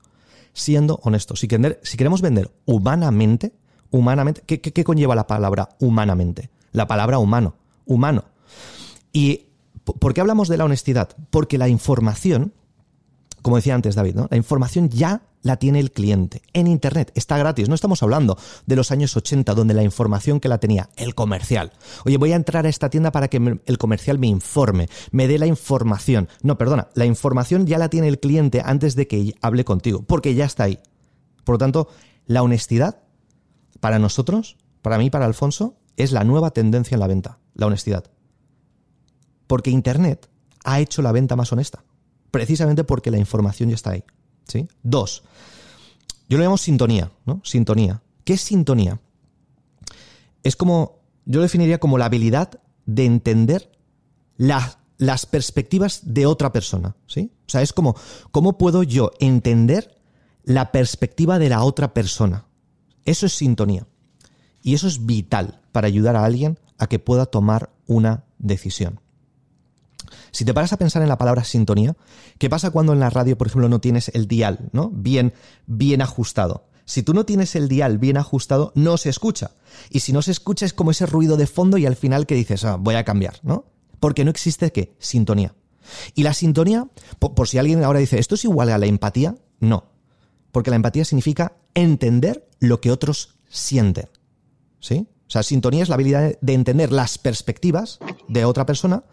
[0.53, 1.41] Siendo honestos.
[1.41, 1.49] Si,
[1.83, 3.53] si queremos vender humanamente,
[3.91, 6.51] humanamente, ¿qué, ¿qué conlleva la palabra humanamente?
[6.73, 7.55] La palabra humano,
[7.87, 8.25] humano.
[9.13, 9.47] ¿Y
[9.85, 11.11] por qué hablamos de la honestidad?
[11.31, 12.53] Porque la información
[13.43, 14.29] como decía antes David, ¿no?
[14.31, 17.69] La información ya la tiene el cliente en Internet, está gratis.
[17.69, 21.73] No estamos hablando de los años 80 donde la información que la tenía el comercial.
[22.05, 25.39] Oye, voy a entrar a esta tienda para que el comercial me informe, me dé
[25.39, 26.29] la información.
[26.43, 30.35] No, perdona, la información ya la tiene el cliente antes de que hable contigo, porque
[30.35, 30.79] ya está ahí.
[31.45, 31.89] Por lo tanto,
[32.27, 33.03] la honestidad
[33.81, 38.05] para nosotros, para mí, para Alfonso, es la nueva tendencia en la venta, la honestidad.
[39.47, 40.29] Porque Internet
[40.65, 41.85] ha hecho la venta más honesta
[42.33, 44.03] precisamente porque la información ya está ahí.
[44.83, 45.23] Dos,
[46.29, 47.41] yo lo llamo sintonía, ¿no?
[47.45, 48.03] Sintonía.
[48.25, 49.01] ¿Qué es sintonía?
[50.43, 53.71] Es como, yo lo definiría como la habilidad de entender
[54.37, 57.33] las perspectivas de otra persona, ¿sí?
[57.47, 57.97] O sea, es como,
[58.31, 59.99] ¿cómo puedo yo entender
[60.45, 62.47] la perspectiva de la otra persona?
[63.05, 63.87] Eso es sintonía.
[64.63, 69.01] Y eso es vital para ayudar a alguien a que pueda tomar una decisión.
[70.33, 71.95] Si te paras a pensar en la palabra sintonía,
[72.39, 74.91] ¿qué pasa cuando en la radio, por ejemplo, no tienes el dial, ¿no?
[74.93, 75.35] Bien,
[75.67, 76.67] bien ajustado.
[76.87, 79.53] Si tú no tienes el dial bien ajustado, no se escucha.
[79.91, 82.35] Y si no se escucha es como ese ruido de fondo y al final que
[82.35, 83.67] dices, ah, voy a cambiar, ¿no?
[84.01, 84.97] Porque no existe qué?
[84.99, 85.55] Sintonía.
[86.15, 89.37] Y la sintonía, por, por si alguien ahora dice, ¿esto es igual a la empatía?
[89.61, 89.85] No.
[90.51, 94.09] Porque la empatía significa entender lo que otros sienten.
[94.81, 95.07] ¿Sí?
[95.29, 99.05] O sea, sintonía es la habilidad de entender las perspectivas de otra persona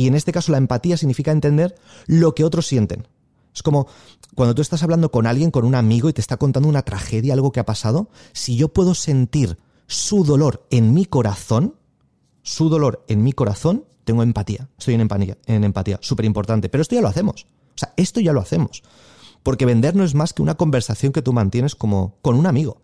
[0.00, 1.74] y en este caso la empatía significa entender
[2.06, 3.06] lo que otros sienten.
[3.54, 3.86] Es como
[4.34, 7.34] cuando tú estás hablando con alguien, con un amigo y te está contando una tragedia,
[7.34, 11.74] algo que ha pasado, si yo puedo sentir su dolor en mi corazón,
[12.40, 14.70] su dolor en mi corazón, tengo empatía.
[14.78, 16.70] Estoy en empatía, en empatía, súper importante.
[16.70, 17.44] Pero esto ya lo hacemos.
[17.74, 18.82] O sea, esto ya lo hacemos.
[19.42, 22.80] Porque vender no es más que una conversación que tú mantienes como con un amigo.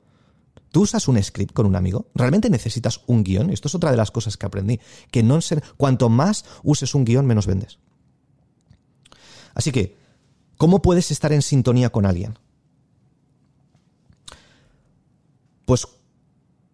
[0.70, 2.07] ¿Tú usas un script con un amigo?
[2.14, 3.50] ¿Realmente necesitas un guion?
[3.50, 4.81] Esto es otra de las cosas que aprendí.
[5.11, 7.79] Que no ser, cuanto más uses un guion, menos vendes.
[9.55, 9.96] Así que,
[10.57, 12.38] ¿cómo puedes estar en sintonía con alguien?
[15.64, 15.88] Pues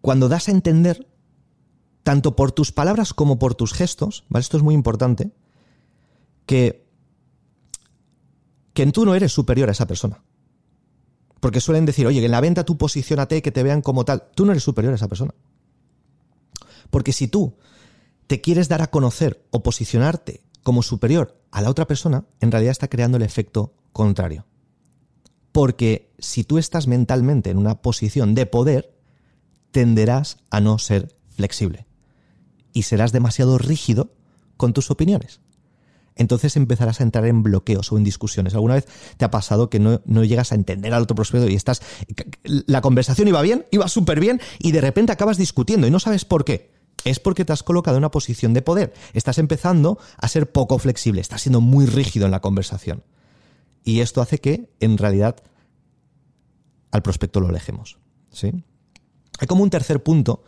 [0.01, 1.07] cuando das a entender,
[2.03, 4.41] tanto por tus palabras como por tus gestos, ¿vale?
[4.41, 5.31] Esto es muy importante,
[6.45, 6.85] que,
[8.73, 10.21] que tú no eres superior a esa persona.
[11.43, 14.29] Porque suelen decir, oye, en la venta tú posicionate, que te vean como tal.
[14.33, 15.33] Tú no eres superior a esa persona.
[16.89, 17.57] Porque si tú
[18.27, 22.71] te quieres dar a conocer o posicionarte como superior a la otra persona, en realidad
[22.71, 24.45] está creando el efecto contrario.
[25.51, 28.97] Porque si tú estás mentalmente en una posición de poder,
[29.71, 31.87] tenderás a no ser flexible.
[32.71, 34.13] Y serás demasiado rígido
[34.55, 35.41] con tus opiniones
[36.15, 38.53] entonces empezarás a entrar en bloqueos o en discusiones.
[38.53, 41.81] ¿Alguna vez te ha pasado que no, llegas a entender al otro prospecto y estás...
[42.43, 46.25] La conversación iba bien, iba súper bien y de repente acabas discutiendo y no sabes
[46.25, 46.71] por qué?
[47.03, 48.93] Es porque te has colocado en una posición de poder.
[49.13, 53.03] Estás empezando a ser poco flexible, estás siendo muy rígido en la conversación.
[53.83, 55.35] Y esto hace que, en realidad,
[56.91, 57.97] al prospecto lo alejemos.
[58.31, 58.51] ¿sí?
[59.39, 60.43] Hay como un tercer punto,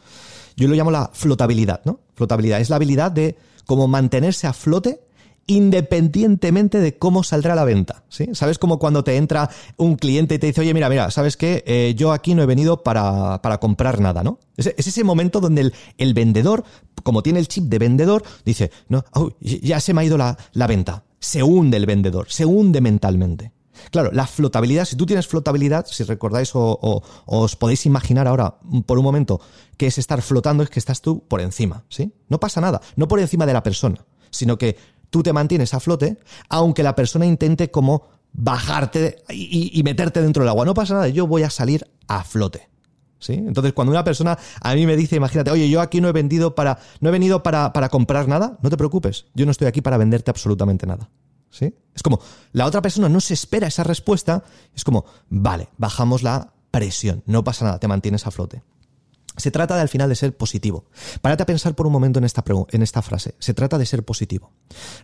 [0.55, 1.99] yo lo llamo la flotabilidad, ¿no?
[2.13, 5.04] Flotabilidad es la habilidad de como mantenerse a flote
[5.47, 8.03] independientemente de cómo saldrá la venta.
[8.09, 8.29] ¿sí?
[8.33, 11.63] ¿Sabes como cuando te entra un cliente y te dice, oye, mira, mira, ¿sabes qué?
[11.67, 14.39] Eh, yo aquí no he venido para, comprar nada, ¿no?
[14.57, 16.63] Es, ese momento donde el, vendedor,
[17.03, 19.05] como tiene el chip de vendedor, dice, no,
[19.39, 21.03] ya se me ha ido la, venta.
[21.19, 23.51] Se hunde el vendedor, se hunde mentalmente.
[23.91, 28.97] Claro, la flotabilidad, si tú tienes flotabilidad, si recordáis o, os podéis imaginar ahora por
[28.97, 29.41] un momento
[29.77, 32.13] que es estar flotando, es que estás tú por encima, ¿sí?
[32.29, 34.77] No pasa nada, no por encima de la persona, sino que
[35.15, 36.17] tú te mantienes a flote,
[36.49, 40.65] aunque la persona intente como bajarte y, meterte dentro del agua.
[40.65, 42.67] No pasa nada, yo voy a salir a flote.
[43.17, 43.31] ¿Sí?
[43.31, 46.53] Entonces, cuando una persona a mí me dice, imagínate, oye, yo aquí no he vendido
[46.53, 49.79] para, no he venido para, para comprar nada, no te preocupes, yo no estoy aquí
[49.79, 51.09] para venderte absolutamente nada.
[51.49, 51.73] ¿Sí?
[51.95, 52.19] Es como,
[52.51, 54.43] la otra persona no se espera esa respuesta,
[54.75, 58.63] es como, vale, bajamos la presión, no pasa nada, te mantienes a flote.
[59.37, 60.85] Se trata de al final de ser positivo.
[61.21, 63.35] Párate a pensar por un momento en esta, en esta frase.
[63.39, 64.51] Se trata de ser positivo.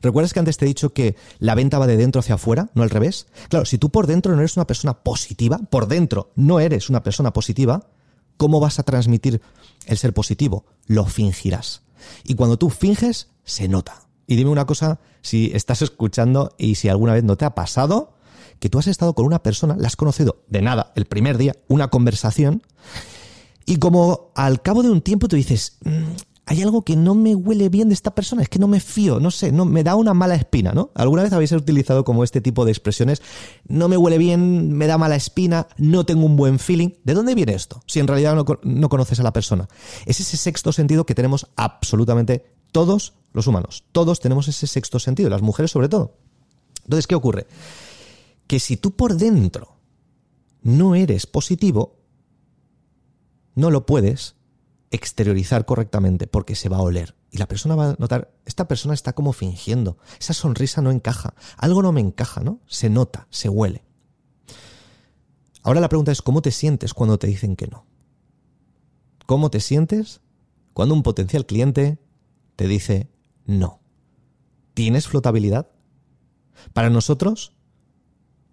[0.02, 2.84] ¿Recuerdas que antes te he dicho que la venta va de dentro hacia afuera, no
[2.84, 3.28] al revés?
[3.50, 7.04] Claro, si tú por dentro no eres una persona positiva, por dentro no eres una
[7.04, 7.88] persona positiva,
[8.38, 9.42] ¿cómo vas a transmitir
[9.86, 10.66] el ser positivo?
[10.88, 11.84] Lo fingirás.
[12.24, 14.08] Y cuando tú finges, se nota.
[14.28, 18.14] Y dime una cosa, si estás escuchando y si alguna vez no te ha pasado,
[18.60, 21.56] que tú has estado con una persona, la has conocido de nada el primer día,
[21.68, 22.64] una conversación,
[23.66, 27.34] y como al cabo de un tiempo tú dices, mm, hay algo que no me
[27.34, 29.96] huele bien de esta persona, es que no me fío, no sé, no me da
[29.96, 30.92] una mala espina, ¿no?
[30.96, 33.22] ¿Alguna vez habéis utilizado como este tipo de expresiones?
[33.68, 36.90] No me huele bien, me da mala espina, no tengo un buen feeling.
[37.04, 37.82] ¿De dónde viene esto?
[37.88, 39.70] Si en realidad no, no conoces a la persona.
[40.06, 43.86] Es ese sexto sentido que tenemos absolutamente todos los humanos.
[43.92, 46.18] Todos tenemos ese sexto sentido, las mujeres sobre todo.
[46.84, 47.48] Entonces, ¿qué ocurre?
[48.48, 49.78] Que si tú por dentro
[50.64, 52.01] no eres positivo,
[53.56, 54.36] no lo puedes
[54.92, 57.16] exteriorizar correctamente porque se va a oler.
[57.32, 61.34] Y la persona va a notar, esta persona está como fingiendo, esa sonrisa no encaja,
[61.58, 62.60] algo no me encaja, ¿no?
[62.68, 63.86] Se nota, se huele.
[65.64, 67.86] Ahora la pregunta es, ¿cómo te sientes cuando te dicen que no?
[69.26, 70.22] ¿Cómo te sientes
[70.74, 72.00] cuando un potencial cliente
[72.58, 73.10] te dice
[73.46, 73.80] no?
[74.74, 75.70] ¿Tienes flotabilidad?
[76.74, 77.54] Para nosotros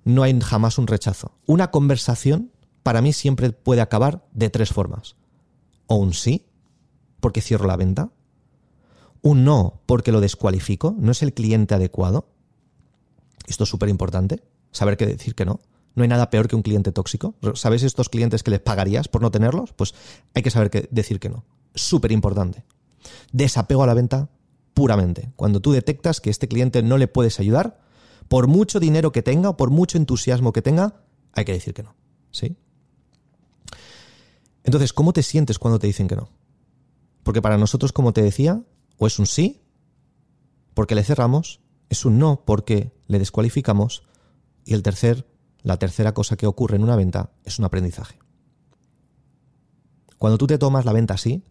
[0.05, 1.37] no hay jamás un rechazo.
[1.47, 2.53] Una conversación
[2.89, 5.15] para mí siempre puede acabar de tres formas.
[5.89, 6.47] O un sí,
[7.21, 8.13] porque cierro la venta.
[9.21, 12.31] Un no, porque lo descualifico, no es el cliente adecuado.
[13.47, 15.61] Esto es súper importante, saber qué decir que no.
[15.97, 17.35] No hay nada peor que un cliente tóxico.
[17.57, 19.75] ¿Sabes estos clientes que les pagarías por no tenerlos?
[19.75, 19.95] Pues
[20.33, 21.45] hay que saber qué decir que no.
[21.75, 22.65] Súper importante.
[23.33, 24.31] Desapego a la venta
[24.73, 25.31] puramente.
[25.37, 27.83] Cuando tú detectas que este cliente no le puedes ayudar,
[28.29, 31.03] por mucho dinero que tenga o por mucho entusiasmo que tenga,
[31.35, 31.95] hay que decir que no.
[32.31, 32.57] ¿Sí?
[34.69, 36.29] Entonces, ¿cómo te sientes cuando te dicen que no?
[37.23, 38.63] Porque para nosotros, como te decía,
[38.99, 39.63] o es un sí,
[40.75, 44.03] porque le cerramos, es un no, porque le descualificamos,
[44.67, 45.27] y el tercer,
[45.63, 48.19] la tercera cosa que ocurre en una venta es un aprendizaje.
[50.19, 51.43] Cuando tú te tomas la venta así,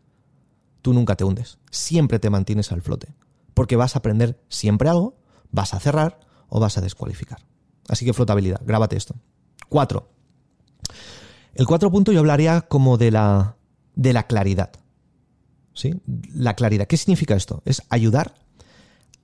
[0.83, 3.15] tú nunca te hundes, siempre te mantienes al flote,
[3.55, 5.17] porque vas a aprender siempre algo,
[5.49, 7.47] vas a cerrar o vas a descualificar.
[7.89, 9.15] Así que flotabilidad, grábate esto.
[9.69, 10.11] Cuatro,
[11.57, 13.57] el cuatro punto yo hablaría como de la,
[13.95, 14.71] de la claridad.
[15.73, 15.93] ¿Sí?
[16.33, 16.87] La claridad.
[16.87, 17.61] ¿Qué significa esto?
[17.65, 18.35] Es ayudar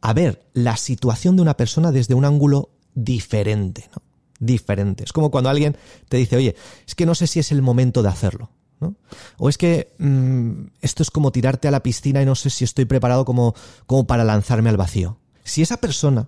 [0.01, 4.01] a ver la situación de una persona desde un ángulo diferente, ¿no?
[4.39, 5.03] Diferente.
[5.03, 5.77] Es como cuando alguien
[6.09, 8.49] te dice, oye, es que no sé si es el momento de hacerlo.
[8.81, 8.95] ¿no?
[9.37, 12.63] O es que mm, esto es como tirarte a la piscina y no sé si
[12.65, 15.19] estoy preparado como, como para lanzarme al vacío.
[15.43, 16.27] Si esa persona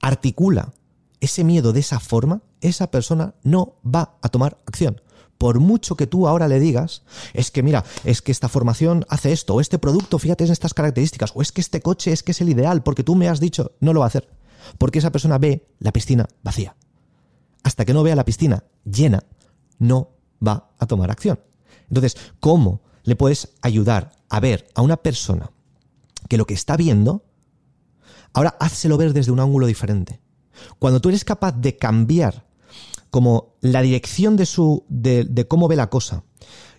[0.00, 0.72] articula
[1.20, 5.02] ese miedo de esa forma, esa persona no va a tomar acción
[5.38, 9.32] por mucho que tú ahora le digas, es que mira, es que esta formación hace
[9.32, 12.32] esto, o este producto, fíjate en estas características, o es que este coche es que
[12.32, 14.28] es el ideal, porque tú me has dicho, no lo va a hacer.
[14.76, 16.76] Porque esa persona ve la piscina vacía.
[17.62, 19.22] Hasta que no vea la piscina llena,
[19.78, 20.10] no
[20.44, 21.40] va a tomar acción.
[21.88, 25.52] Entonces, ¿cómo le puedes ayudar a ver a una persona
[26.28, 27.24] que lo que está viendo,
[28.32, 30.20] ahora házselo ver desde un ángulo diferente?
[30.80, 32.47] Cuando tú eres capaz de cambiar
[33.10, 36.24] como la dirección de su, de, cómo ve la cosa.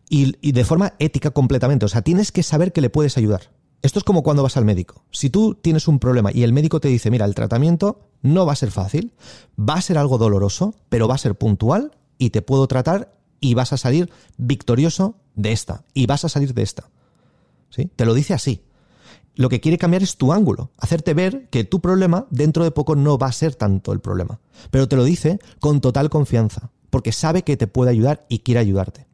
[0.10, 1.86] Y, y, de forma ética completamente.
[1.86, 3.52] O sea, tienes que saber que le puedes ayudar.
[3.82, 5.04] Esto es como cuando vas al médico.
[5.12, 8.54] Si tú tienes un problema y el médico te dice, mira, el tratamiento no va
[8.54, 9.14] a ser fácil,
[9.58, 13.54] va a ser algo doloroso, pero va a ser puntual y te puedo tratar y
[13.54, 15.86] vas a salir victorioso de esta.
[15.94, 16.90] Y vas a salir de esta.
[17.70, 17.90] ¿Sí?
[17.96, 18.64] Te lo dice así
[19.40, 22.98] lo que quiere cambiar es tu ángulo, hacerte ver que tu problema dentro de poco
[22.98, 24.42] no va a ser tanto el problema.
[24.70, 28.60] Pero te lo dice con total confianza, porque sabe que te puede ayudar y quiere
[28.60, 29.08] ayudarte.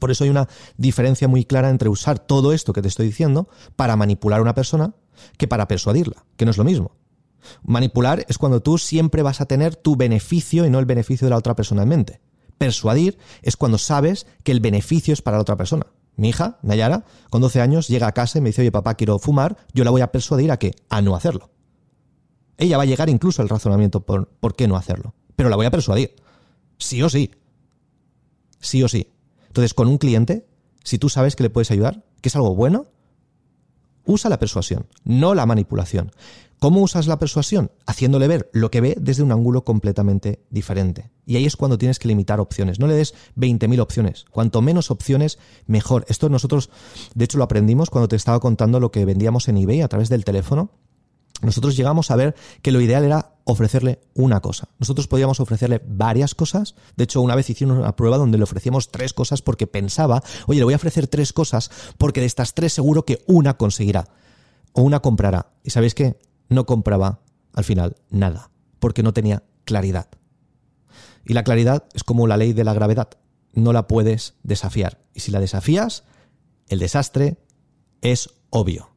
[0.00, 3.48] Por eso hay una diferencia muy clara entre usar todo esto que te estoy diciendo
[3.76, 4.96] para manipular a una persona
[5.38, 6.96] que para persuadirla, que no es lo mismo.
[7.62, 11.30] Manipular es cuando tú siempre vas a tener tu beneficio y no el beneficio de
[11.30, 12.20] la otra persona en mente.
[12.58, 15.86] Persuadir es cuando sabes que el beneficio es para la otra persona.
[16.16, 19.18] Mi hija, Nayara, con 12 años, llega a casa y me dice, oye papá, quiero
[19.18, 21.50] fumar, yo la voy a persuadir a que a no hacerlo.
[22.58, 25.14] Ella va a llegar incluso al razonamiento por, por qué no hacerlo.
[25.36, 26.14] Pero la voy a persuadir.
[26.78, 27.30] Sí o sí.
[28.60, 29.12] Sí o sí.
[29.48, 30.46] Entonces, con un cliente,
[30.84, 32.86] si tú sabes que le puedes ayudar, que es algo bueno,
[34.04, 36.12] usa la persuasión, no la manipulación.
[36.58, 37.72] ¿Cómo usas la persuasión?
[37.86, 41.10] Haciéndole ver lo que ve desde un ángulo completamente diferente.
[41.26, 42.78] Y ahí es cuando tienes que limitar opciones.
[42.78, 44.26] No le des 20.000 opciones.
[44.30, 46.04] Cuanto menos opciones, mejor.
[46.06, 46.70] Esto nosotros,
[47.16, 50.08] de hecho, lo aprendimos cuando te estaba contando lo que vendíamos en eBay a través
[50.08, 50.70] del teléfono
[51.46, 54.68] nosotros llegamos a ver que lo ideal era ofrecerle una cosa.
[54.78, 56.74] Nosotros podíamos ofrecerle varias cosas.
[56.96, 60.60] De hecho, una vez hicimos una prueba donde le ofrecíamos tres cosas porque pensaba, oye,
[60.60, 64.08] le voy a ofrecer tres cosas porque de estas tres seguro que una conseguirá
[64.72, 65.52] o una comprará.
[65.64, 66.18] ¿Y sabéis qué?
[66.48, 67.20] No compraba
[67.52, 70.08] al final nada porque no tenía claridad.
[71.24, 73.08] Y la claridad es como la ley de la gravedad.
[73.52, 75.02] No la puedes desafiar.
[75.14, 76.04] Y si la desafías,
[76.68, 77.36] el desastre
[78.00, 78.91] es obvio.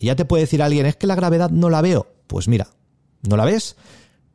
[0.00, 2.06] Y ya te puede decir alguien, es que la gravedad no la veo.
[2.26, 2.68] Pues mira,
[3.28, 3.76] no la ves,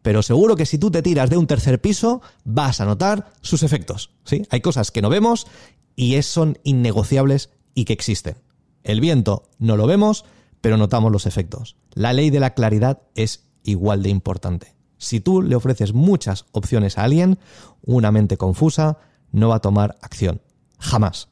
[0.03, 3.63] pero seguro que si tú te tiras de un tercer piso, vas a notar sus
[3.63, 4.11] efectos.
[4.25, 4.43] ¿sí?
[4.51, 5.47] Hay cosas que no vemos
[5.95, 8.35] y son innegociables y que existen.
[8.83, 10.25] El viento no lo vemos,
[10.61, 11.77] pero notamos los efectos.
[11.95, 14.75] La ley de la claridad es igual de importante.
[14.99, 17.39] Si tú le ofreces muchas opciones a alguien,
[17.81, 18.99] una mente confusa
[19.31, 20.41] no va a tomar acción.
[20.77, 21.29] Jamás.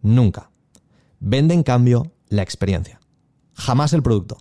[0.00, 0.50] Nunca.
[1.18, 2.99] Vende en cambio la experiencia
[3.60, 4.38] jamás el producto.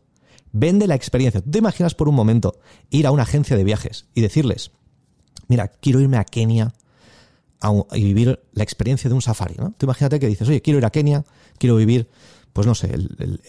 [0.51, 1.41] Vende la experiencia.
[1.41, 4.71] ¿Tú te imaginas por un momento ir a una agencia de viajes y decirles,
[5.47, 6.73] mira, quiero irme a Kenia
[7.93, 9.73] y vivir la experiencia de un safari, ¿no?
[9.77, 11.25] Tú imagínate que dices, oye, quiero ir a Kenia,
[11.57, 12.09] quiero vivir,
[12.53, 13.41] pues no sé, el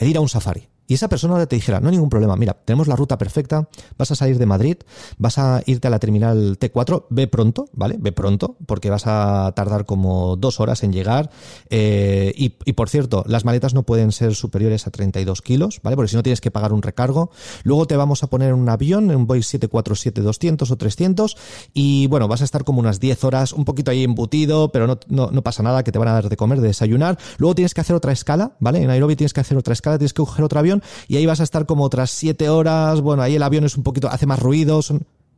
[0.00, 2.88] ir a un safari y esa persona te dijera, no hay ningún problema, mira, tenemos
[2.88, 4.78] la ruta perfecta, vas a salir de Madrid,
[5.18, 7.96] vas a irte a la terminal T4, ve pronto, ¿vale?
[7.98, 11.30] Ve pronto, porque vas a tardar como dos horas en llegar.
[11.68, 15.94] Eh, y, por cierto, las maletas no pueden ser superiores a 32 kilos, ¿vale?
[15.94, 17.30] Porque si no tienes que pagar un recargo.
[17.64, 21.36] Luego te vamos a poner en un avión, en un Boeing 747-200 o 300,
[21.74, 24.98] y bueno, vas a estar como unas 10 horas, un poquito ahí embutido, pero no,
[25.08, 27.18] no, no pasa nada, que te van a dar de comer, de desayunar.
[27.36, 28.80] Luego tienes que hacer otra escala, ¿vale?
[28.80, 31.40] En Nairobi tienes que hacer otra escala, tienes que coger otro avión y ahí vas
[31.40, 34.38] a estar como otras siete horas, bueno, ahí el avión es un poquito, hace más
[34.38, 34.80] ruido,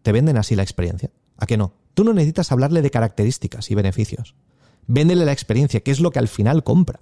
[0.03, 1.11] te venden así la experiencia.
[1.37, 1.72] ¿A qué no?
[1.94, 4.35] Tú no necesitas hablarle de características y beneficios.
[4.87, 7.00] Véndele la experiencia, que es lo que al final compra.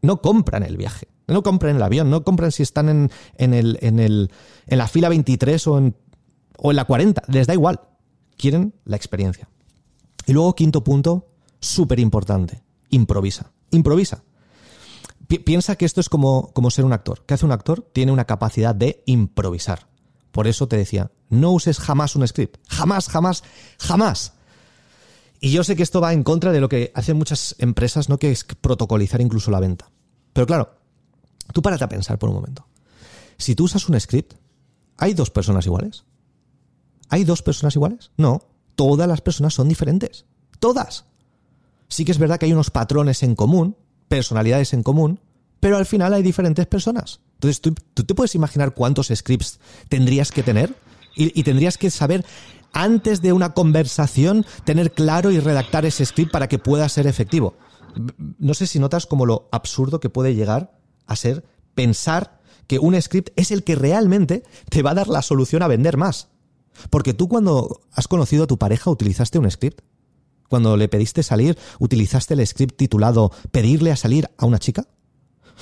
[0.00, 3.78] No compran el viaje, no compran el avión, no compran si están en, en, el,
[3.82, 4.30] en, el,
[4.66, 5.96] en la fila 23 o en,
[6.58, 7.80] o en la 40, les da igual.
[8.36, 9.48] Quieren la experiencia.
[10.26, 11.28] Y luego, quinto punto,
[11.60, 13.52] súper importante, improvisa.
[13.70, 14.24] Improvisa
[15.38, 17.24] piensa que esto es como, como ser un actor.
[17.26, 17.88] ¿Qué hace un actor?
[17.92, 19.88] Tiene una capacidad de improvisar.
[20.30, 22.58] Por eso te decía, no uses jamás un script.
[22.68, 23.44] Jamás, jamás,
[23.78, 24.32] jamás.
[25.40, 28.18] Y yo sé que esto va en contra de lo que hacen muchas empresas, ¿no?
[28.18, 29.90] Que es protocolizar incluso la venta.
[30.32, 30.74] Pero claro,
[31.52, 32.66] tú párate a pensar por un momento.
[33.38, 34.34] Si tú usas un script,
[34.98, 36.04] ¿hay dos personas iguales?
[37.08, 38.10] ¿Hay dos personas iguales?
[38.16, 38.42] No.
[38.76, 40.24] Todas las personas son diferentes.
[40.60, 41.06] Todas.
[41.88, 43.76] Sí que es verdad que hay unos patrones en común,
[44.08, 45.20] personalidades en común,
[45.60, 47.20] pero al final hay diferentes personas.
[47.34, 50.74] Entonces, ¿tú, te puedes imaginar cuántos scripts tendrías que tener?
[51.14, 52.24] Y, tendrías que saber,
[52.72, 57.54] antes de una conversación, tener claro y redactar ese script para que pueda ser efectivo.
[58.38, 63.00] No sé si notas como lo absurdo que puede llegar a ser pensar que un
[63.00, 66.28] script es el que realmente te va a dar la solución a vender más.
[66.90, 69.80] Porque tú cuando has conocido a tu pareja utilizaste un script
[70.52, 74.86] cuando le pediste salir, utilizaste el script titulado Pedirle a salir a una chica?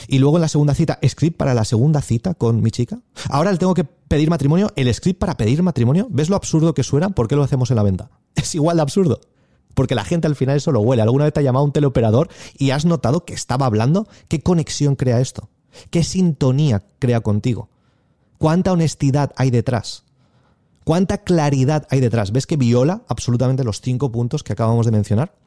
[0.09, 2.99] Y luego en la segunda cita, script para la segunda cita con mi chica.
[3.29, 6.09] Ahora le tengo que pedir matrimonio, el script para pedir matrimonio.
[6.11, 7.11] ¿Ves lo absurdo que suena?
[7.11, 8.11] ¿Por qué lo hacemos en la venta?
[8.35, 9.21] Es igual de absurdo.
[9.75, 11.03] Porque la gente al final eso lo huele.
[11.03, 14.09] ¿Alguna vez te ha llamado un teleoperador y has notado que estaba hablando?
[14.27, 15.51] ¿Qué conexión crea esto?
[15.91, 17.69] ¿Qué sintonía crea contigo?
[18.39, 20.03] ¿Cuánta honestidad hay detrás?
[20.91, 22.33] ¿Cuánta claridad hay detrás?
[22.33, 25.39] ¿Ves que viola absolutamente los cinco puntos que acabamos de mencionar?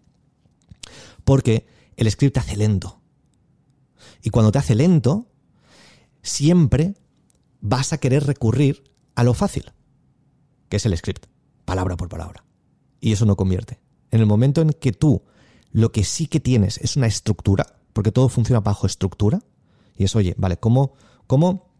[1.25, 3.01] Porque el script te hace lento.
[4.21, 5.27] Y cuando te hace lento,
[6.21, 6.93] siempre
[7.59, 9.73] vas a querer recurrir a lo fácil,
[10.69, 11.25] que es el script,
[11.65, 12.45] palabra por palabra.
[13.01, 13.81] Y eso no convierte.
[14.11, 15.23] En el momento en que tú
[15.73, 19.41] lo que sí que tienes es una estructura, porque todo funciona bajo estructura,
[19.97, 20.93] y es, oye, vale, ¿cómo,
[21.27, 21.72] cómo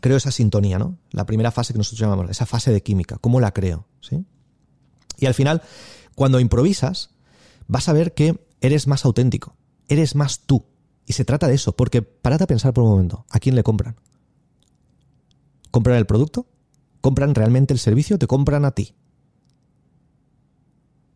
[0.00, 0.98] creo esa sintonía, ¿no?
[1.10, 3.86] La primera fase que nosotros llamamos, esa fase de química, ¿cómo la creo?
[4.00, 4.24] ¿Sí?
[5.18, 5.62] Y al final,
[6.14, 7.10] cuando improvisas,
[7.66, 9.56] vas a ver que eres más auténtico,
[9.88, 10.66] eres más tú.
[11.06, 13.62] Y se trata de eso, porque parate a pensar por un momento, ¿a quién le
[13.62, 13.96] compran?
[15.70, 16.46] ¿Compran el producto?
[17.00, 18.18] ¿Compran realmente el servicio?
[18.18, 18.94] ¿Te compran a ti?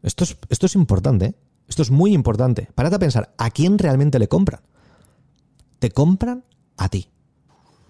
[0.03, 1.35] Esto es, esto es importante, ¿eh?
[1.69, 2.69] Esto es muy importante.
[2.75, 4.63] Parate a pensar, ¿a quién realmente le compran?
[5.79, 6.45] Te compran
[6.77, 7.11] a ti.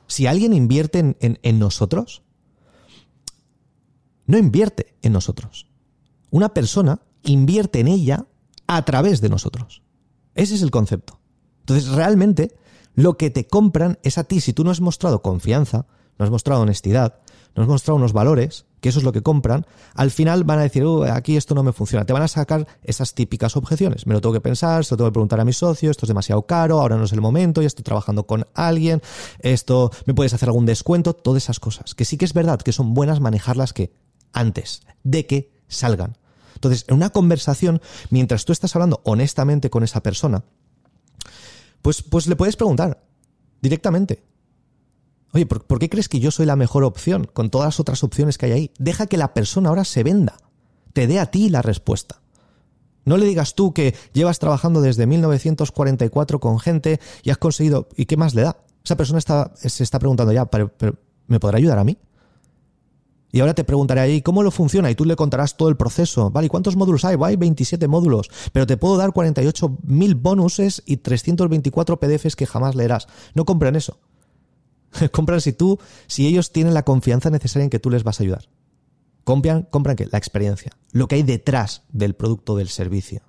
[0.09, 2.22] Si alguien invierte en, nosotros,
[4.26, 5.68] no invierte en nosotros.
[6.30, 8.26] Una persona invierte en ella
[8.66, 9.82] a través de nosotros.
[10.34, 11.20] Ese es el concepto.
[11.61, 12.56] Entonces, realmente,
[12.94, 14.40] lo que te compran es a ti.
[14.40, 15.86] Si tú no has mostrado confianza,
[16.18, 17.20] no has mostrado honestidad,
[17.54, 20.62] no has mostrado unos valores, que eso es lo que compran, al final van a
[20.62, 22.05] decir, uh, aquí esto no me funciona.
[22.05, 24.07] Te van a sacar esas típicas objeciones.
[24.07, 26.09] Me lo tengo que pensar, se lo tengo que preguntar a mi socio, esto es
[26.09, 29.03] demasiado caro, ahora no es el momento, ya estoy trabajando con alguien,
[29.41, 31.95] esto, me puedes hacer algún descuento, todas esas cosas.
[31.95, 33.93] Que sí que es verdad que son buenas manejarlas que
[34.33, 36.16] antes de que salgan.
[36.55, 40.45] Entonces, en una conversación, mientras tú estás hablando honestamente con esa persona,
[41.83, 43.05] pues, pues le puedes preguntar
[43.61, 44.24] directamente.
[45.33, 48.39] Oye, ¿por, qué crees que yo soy la mejor opción con todas las otras opciones
[48.39, 48.70] que hay ahí?
[48.79, 50.37] Deja que la persona ahora se venda,
[50.95, 52.22] te dé a ti la respuesta.
[53.05, 57.89] No le digas tú que llevas trabajando desde 1944 con gente y has conseguido...
[57.97, 58.59] ¿Y qué más le da?
[58.85, 60.72] Esa persona está, se está preguntando ya, pero
[61.26, 61.99] ¿me podrá ayudar a mí?
[63.31, 64.91] Y ahora te preguntaré ahí, ¿cómo lo funciona?
[64.91, 66.31] Y tú le contarás todo el proceso.
[66.31, 67.16] Vale, ¿y cuántos módulos hay?
[67.22, 73.07] Hay 27 módulos, pero te puedo dar 48.000 bonuses y 324 PDFs que jamás leerás.
[73.35, 73.99] No compran eso.
[75.12, 78.22] compran si tú, si ellos tienen la confianza necesaria en que tú les vas a
[78.22, 78.49] ayudar.
[79.24, 80.07] Compran, compran qué?
[80.07, 80.72] La experiencia.
[80.93, 83.22] Lo que hay detrás del producto del servicio.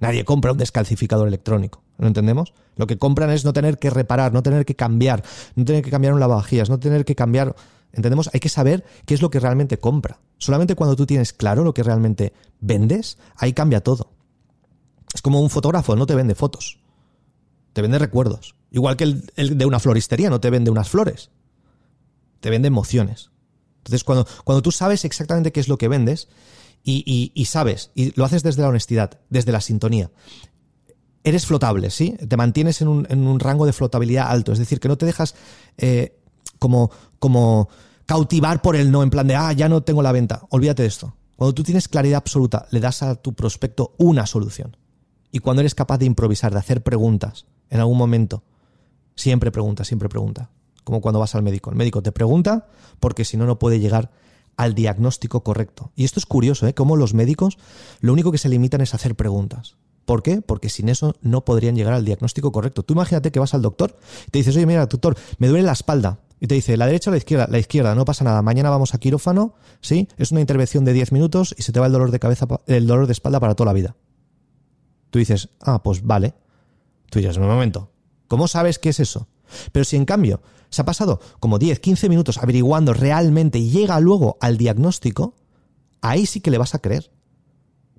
[0.00, 1.82] Nadie compra un descalcificador electrónico.
[1.98, 2.54] ¿Lo entendemos?
[2.76, 5.22] Lo que compran es no tener que reparar, no tener que cambiar,
[5.54, 7.54] no tener que cambiar un lavavajillas, no tener que cambiar
[7.92, 8.30] ¿Entendemos?
[8.32, 10.20] Hay que saber qué es lo que realmente compra.
[10.38, 14.10] Solamente cuando tú tienes claro lo que realmente vendes, ahí cambia todo.
[15.14, 16.80] Es como un fotógrafo, no te vende fotos.
[17.74, 18.54] Te vende recuerdos.
[18.72, 21.30] Igual que el, de una floristería, no te vende unas flores.
[22.40, 23.30] Te vende emociones.
[23.78, 26.28] Entonces, cuando, cuando tú sabes exactamente qué es lo que vendes
[26.82, 30.10] y, sabes, y lo haces desde la honestidad, desde la sintonía,
[31.22, 32.16] eres flotable, ¿sí?
[32.26, 34.52] Te mantienes en un, rango de flotabilidad alto.
[34.52, 35.34] Es decir, que no te dejas
[35.76, 36.18] eh,
[36.58, 37.68] como, como
[38.06, 40.46] cautivar por el no, en plan de, ah, ya no tengo la venta.
[40.48, 41.14] Olvídate de esto.
[41.36, 44.78] Cuando tú tienes claridad absoluta, le das a tu prospecto una solución.
[45.30, 48.44] Y cuando eres capaz de improvisar, de hacer preguntas en algún momento,
[49.14, 50.50] siempre pregunta, siempre pregunta.
[50.84, 51.70] Como cuando vas al médico.
[51.70, 52.66] El médico te pregunta
[53.00, 54.10] porque si no, no puede llegar
[54.56, 55.92] al diagnóstico correcto.
[55.96, 56.74] Y esto es curioso, ¿eh?
[56.74, 57.58] Como los médicos
[58.00, 59.76] lo único que se limitan es hacer preguntas.
[60.04, 60.42] ¿Por qué?
[60.42, 62.82] Porque sin eso no podrían llegar al diagnóstico correcto.
[62.82, 63.96] Tú imagínate que vas al doctor
[64.26, 67.10] y te dices, oye, mira, doctor, me duele la espalda y te dice la derecha
[67.10, 70.08] o la izquierda, la izquierda, no pasa nada, mañana vamos a quirófano, ¿sí?
[70.16, 72.88] Es una intervención de 10 minutos y se te va el dolor de cabeza, el
[72.88, 73.94] dolor de espalda para toda la vida.
[75.10, 76.34] Tú dices, ah, pues vale.
[77.10, 77.91] Tú dices, un momento,
[78.32, 79.28] ¿cómo sabes qué es eso?
[79.72, 84.00] Pero si en cambio se ha pasado como 10, 15 minutos averiguando realmente y llega
[84.00, 85.34] luego al diagnóstico,
[86.00, 87.10] ahí sí que le vas a creer.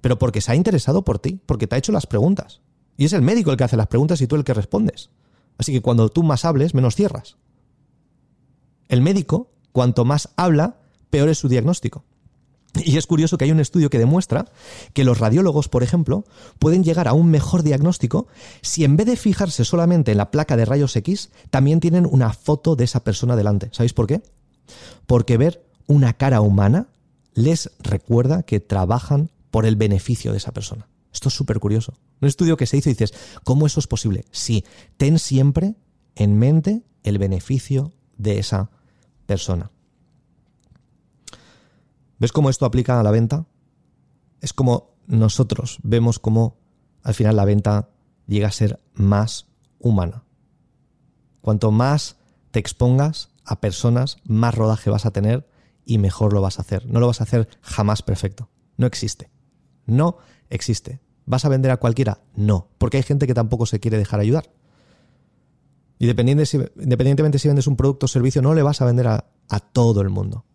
[0.02, 2.62] Pero porque se ha interesado por ti, porque te ha hecho las preguntas.
[2.98, 5.12] Y es el médico el que hace las preguntas y tú el que respondes.
[5.60, 7.38] Así que cuando tú más hables, menos cierras.
[8.88, 10.80] El médico, cuanto más habla,
[11.12, 12.06] peor es su diagnóstico.
[12.86, 14.46] Y es curioso que hay un estudio que demuestra
[14.94, 16.26] que los radiólogos, por ejemplo,
[16.60, 18.28] pueden llegar a un mejor diagnóstico
[18.62, 22.34] si en vez de fijarse solamente en la placa de rayos X, también tienen una
[22.34, 23.70] foto de esa persona delante.
[23.72, 24.22] ¿Sabéis por qué?
[25.06, 26.88] Porque ver una cara humana
[27.34, 30.88] les recuerda que trabajan por el beneficio de esa persona.
[31.12, 31.94] Esto es súper curioso.
[32.22, 33.14] Un estudio que se hizo y dices,
[33.44, 34.26] ¿cómo eso es posible?
[34.32, 34.66] Sí,
[34.98, 35.76] ten siempre
[36.16, 38.72] en mente el beneficio de esa
[39.26, 39.72] persona.
[42.24, 43.48] ¿Ves cómo esto aplica a la venta?
[44.40, 46.58] Es como nosotros vemos cómo
[47.02, 47.90] al final la venta
[48.28, 50.24] llega a ser más humana.
[51.42, 52.16] Cuanto más
[52.52, 55.50] te expongas a personas, más rodaje vas a tener
[55.84, 56.86] y mejor lo vas a hacer.
[56.86, 58.50] No lo vas a hacer jamás perfecto.
[58.78, 59.30] No existe.
[59.86, 60.16] No
[60.50, 61.02] existe.
[61.26, 62.22] ¿Vas a vender a cualquiera?
[62.38, 64.50] No, porque hay gente que tampoco se quiere dejar ayudar.
[66.00, 69.26] Independientemente si vendes un producto o servicio, no le vas a vender a,
[69.74, 70.46] todo el mundo.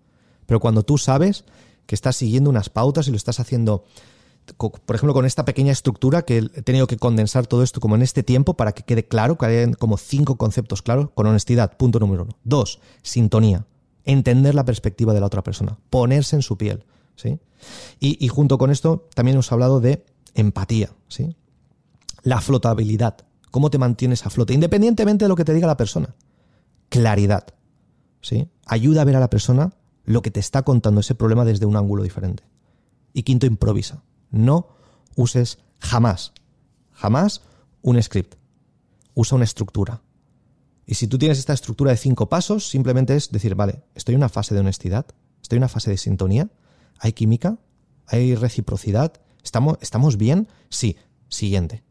[0.48, 1.44] Pero cuando tú sabes
[1.84, 3.84] que estás siguiendo unas pautas y lo estás haciendo,
[4.56, 8.02] por ejemplo, con esta pequeña estructura que he tenido que condensar todo esto como en
[8.02, 12.00] este tiempo para que quede claro, que haya como cinco conceptos claros, con honestidad, punto
[12.00, 12.38] número uno.
[12.44, 13.66] Dos, sintonía.
[14.06, 16.86] Entender la perspectiva de la otra persona, ponerse en su piel.
[17.14, 17.38] ¿sí?
[18.00, 20.02] Y, y junto con esto también hemos hablado de
[20.34, 21.36] empatía, ¿sí?
[22.22, 23.18] la flotabilidad.
[23.50, 24.54] ¿Cómo te mantienes a flote?
[24.54, 26.14] Independientemente de lo que te diga la persona.
[26.88, 27.48] Claridad.
[28.22, 28.48] ¿sí?
[28.64, 29.74] Ayuda a ver a la persona
[30.08, 32.42] lo que te está contando ese problema desde un ángulo diferente.
[33.12, 34.02] Y quinto, improvisa.
[34.30, 34.68] No
[35.16, 36.32] uses jamás,
[36.92, 37.42] jamás
[37.82, 38.36] un script.
[39.14, 40.00] usa una estructura.
[40.86, 44.20] Y si tú tienes esta estructura de cinco pasos, simplemente es decir, vale, estoy en
[44.20, 45.06] una fase de honestidad,
[45.42, 46.48] estoy en una fase de sintonía,
[47.00, 47.58] hay química,
[48.06, 50.48] hay reciprocidad, ¿estamos, ¿estamos bien?
[50.70, 50.96] Sí,
[51.28, 51.82] siguiente.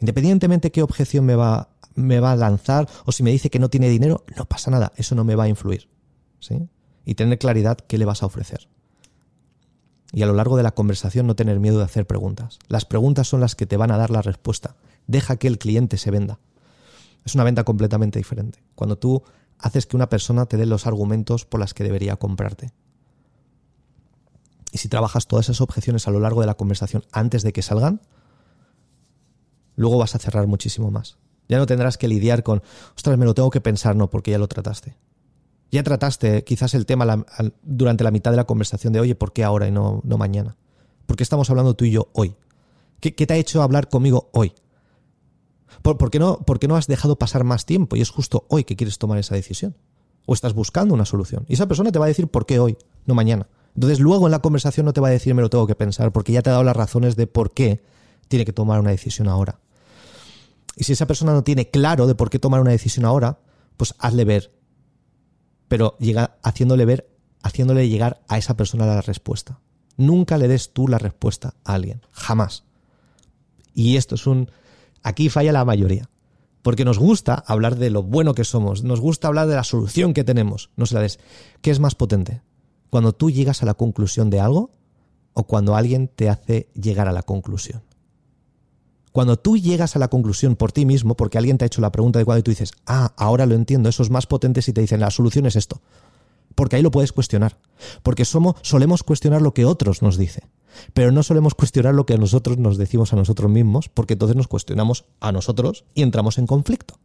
[0.00, 3.70] Independientemente qué objeción me va, me va a lanzar o si me dice que no
[3.70, 5.88] tiene dinero, no pasa nada, eso no me va a influir.
[6.40, 6.68] ¿sí?
[7.04, 8.68] Y tener claridad qué le vas a ofrecer.
[10.12, 12.58] Y a lo largo de la conversación no tener miedo de hacer preguntas.
[12.68, 14.76] Las preguntas son las que te van a dar la respuesta.
[15.06, 16.38] Deja que el cliente se venda.
[17.24, 18.62] Es una venta completamente diferente.
[18.74, 19.22] Cuando tú
[19.58, 22.72] haces que una persona te dé los argumentos por las que debería comprarte.
[24.72, 27.62] Y si trabajas todas esas objeciones a lo largo de la conversación antes de que
[27.62, 28.00] salgan,
[29.76, 31.18] luego vas a cerrar muchísimo más.
[31.48, 32.62] Ya no tendrás que lidiar con,
[32.96, 34.96] ostras, me lo tengo que pensar, no, porque ya lo trataste.
[35.72, 37.24] Ya trataste quizás el tema
[37.62, 40.58] durante la mitad de la conversación de, oye, ¿por qué ahora y no, no mañana?
[41.06, 42.36] ¿Por qué estamos hablando tú y yo hoy?
[43.00, 44.52] ¿Qué, te ha hecho hablar conmigo hoy?
[45.80, 48.64] ¿Por, qué no, ¿Por qué no has dejado pasar más tiempo y es justo hoy
[48.64, 49.74] que quieres tomar esa decisión?
[50.26, 51.46] ¿O estás buscando una solución?
[51.48, 53.48] Y esa persona te va a decir por qué hoy, no mañana.
[53.74, 56.12] Entonces luego en la conversación no te va a decir me lo tengo que pensar
[56.12, 57.82] porque ya te ha dado las razones de por qué
[58.28, 59.58] tiene que tomar una decisión ahora.
[60.76, 63.38] Y si esa persona no tiene claro de por qué tomar una decisión ahora,
[63.78, 64.61] pues hazle ver.
[65.72, 67.08] Pero llega haciéndole ver,
[67.42, 69.58] haciéndole llegar a esa persona la respuesta.
[69.96, 72.02] Nunca le des tú la respuesta a alguien.
[72.10, 72.64] Jamás.
[73.72, 74.50] Y esto es un...
[75.02, 76.10] Aquí falla la mayoría.
[76.60, 80.12] Porque nos gusta hablar de lo bueno que somos, nos gusta hablar de la solución
[80.12, 80.68] que tenemos.
[80.76, 81.18] No se la des.
[81.62, 82.42] ¿Qué es más potente?
[82.90, 84.72] Cuando tú llegas a la conclusión de algo
[85.32, 87.82] o cuando alguien te hace llegar a la conclusión.
[89.12, 91.92] Cuando tú llegas a la conclusión por ti mismo, porque alguien te ha hecho la
[91.92, 94.72] pregunta de cuándo y tú dices, ah, ahora lo entiendo, eso es más potente si
[94.72, 95.82] te dicen, la solución es esto.
[96.54, 97.58] Porque ahí lo puedes cuestionar.
[98.02, 100.44] Porque somos, solemos cuestionar lo que otros nos dicen.
[100.94, 104.48] Pero no solemos cuestionar lo que nosotros nos decimos a nosotros mismos, porque entonces nos
[104.48, 106.98] cuestionamos a nosotros y entramos en conflicto.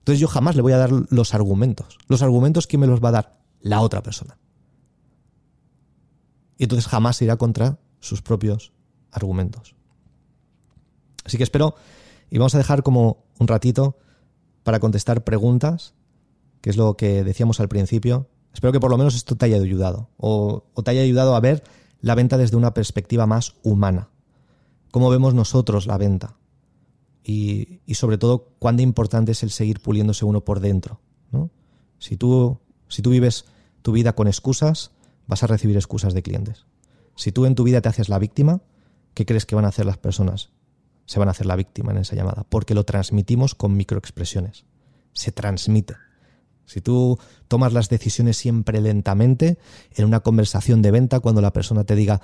[0.00, 1.98] Entonces yo jamás le voy a dar los argumentos.
[2.08, 3.38] Los argumentos, ¿quién me los va a dar?
[3.60, 4.36] La otra persona.
[6.58, 8.72] Y entonces jamás irá contra sus propios
[9.10, 9.74] argumentos.
[11.24, 11.74] Así que espero,
[12.30, 13.96] y vamos a dejar como un ratito
[14.62, 15.94] para contestar preguntas,
[16.60, 18.28] que es lo que decíamos al principio.
[18.54, 21.62] Espero que por lo menos esto te haya ayudado, o, te haya ayudado a ver
[22.00, 24.08] la venta desde una perspectiva más humana.
[24.90, 26.36] Cómo vemos nosotros la venta.
[27.24, 31.00] Y, sobre todo, cuán importante es el seguir puliéndose uno por dentro.
[31.98, 32.58] Si, tú,
[32.88, 33.44] si tú vives
[33.82, 34.90] tu vida con excusas,
[35.28, 36.66] vas a recibir excusas de clientes.
[37.14, 38.60] Si tú en tu vida te haces la víctima,
[39.14, 40.50] ¿qué crees que van a hacer las personas?
[41.06, 44.64] Se van a hacer la víctima en esa llamada, porque lo transmitimos con microexpresiones.
[45.12, 45.94] Se transmite.
[46.66, 49.58] Si tú tomas las decisiones siempre lentamente,
[49.94, 52.20] en una conversación de venta, cuando la persona te diga,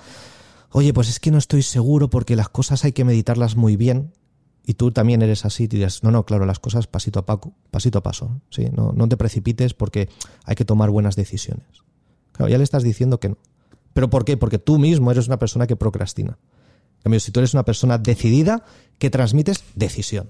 [0.71, 4.13] oye, pues es que no estoy seguro porque las cosas hay que meditarlas muy bien,
[4.65, 7.53] y tú también eres así, te dices, no, no, claro, las cosas pasito a, paso,
[7.71, 8.67] pasito a paso, ¿sí?
[8.71, 10.09] no, no te precipites porque
[10.45, 11.65] hay que tomar buenas decisiones.
[12.33, 13.37] Claro, ya le estás diciendo que no.
[13.93, 14.37] ¿Pero por qué?
[14.37, 16.37] Porque tú mismo eres una persona que procrastina.
[16.99, 18.63] En cambio, si tú eres una persona decidida,
[18.97, 20.29] que transmites decisión.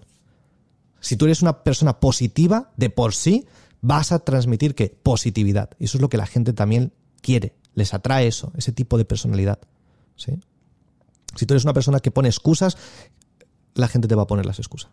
[1.01, 3.47] Si tú eres una persona positiva, de por sí,
[3.81, 5.71] vas a transmitir que positividad.
[5.79, 7.55] Y eso es lo que la gente también quiere.
[7.73, 9.59] Les atrae eso, ese tipo de personalidad.
[10.15, 10.39] ¿sí?
[11.35, 12.77] Si tú eres una persona que pone excusas,
[13.73, 14.91] la gente te va a poner las excusas.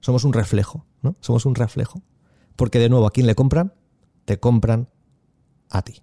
[0.00, 1.16] Somos un reflejo, ¿no?
[1.20, 2.02] Somos un reflejo.
[2.56, 3.72] Porque de nuevo, ¿a quién le compran?
[4.24, 4.88] Te compran
[5.70, 6.02] a ti.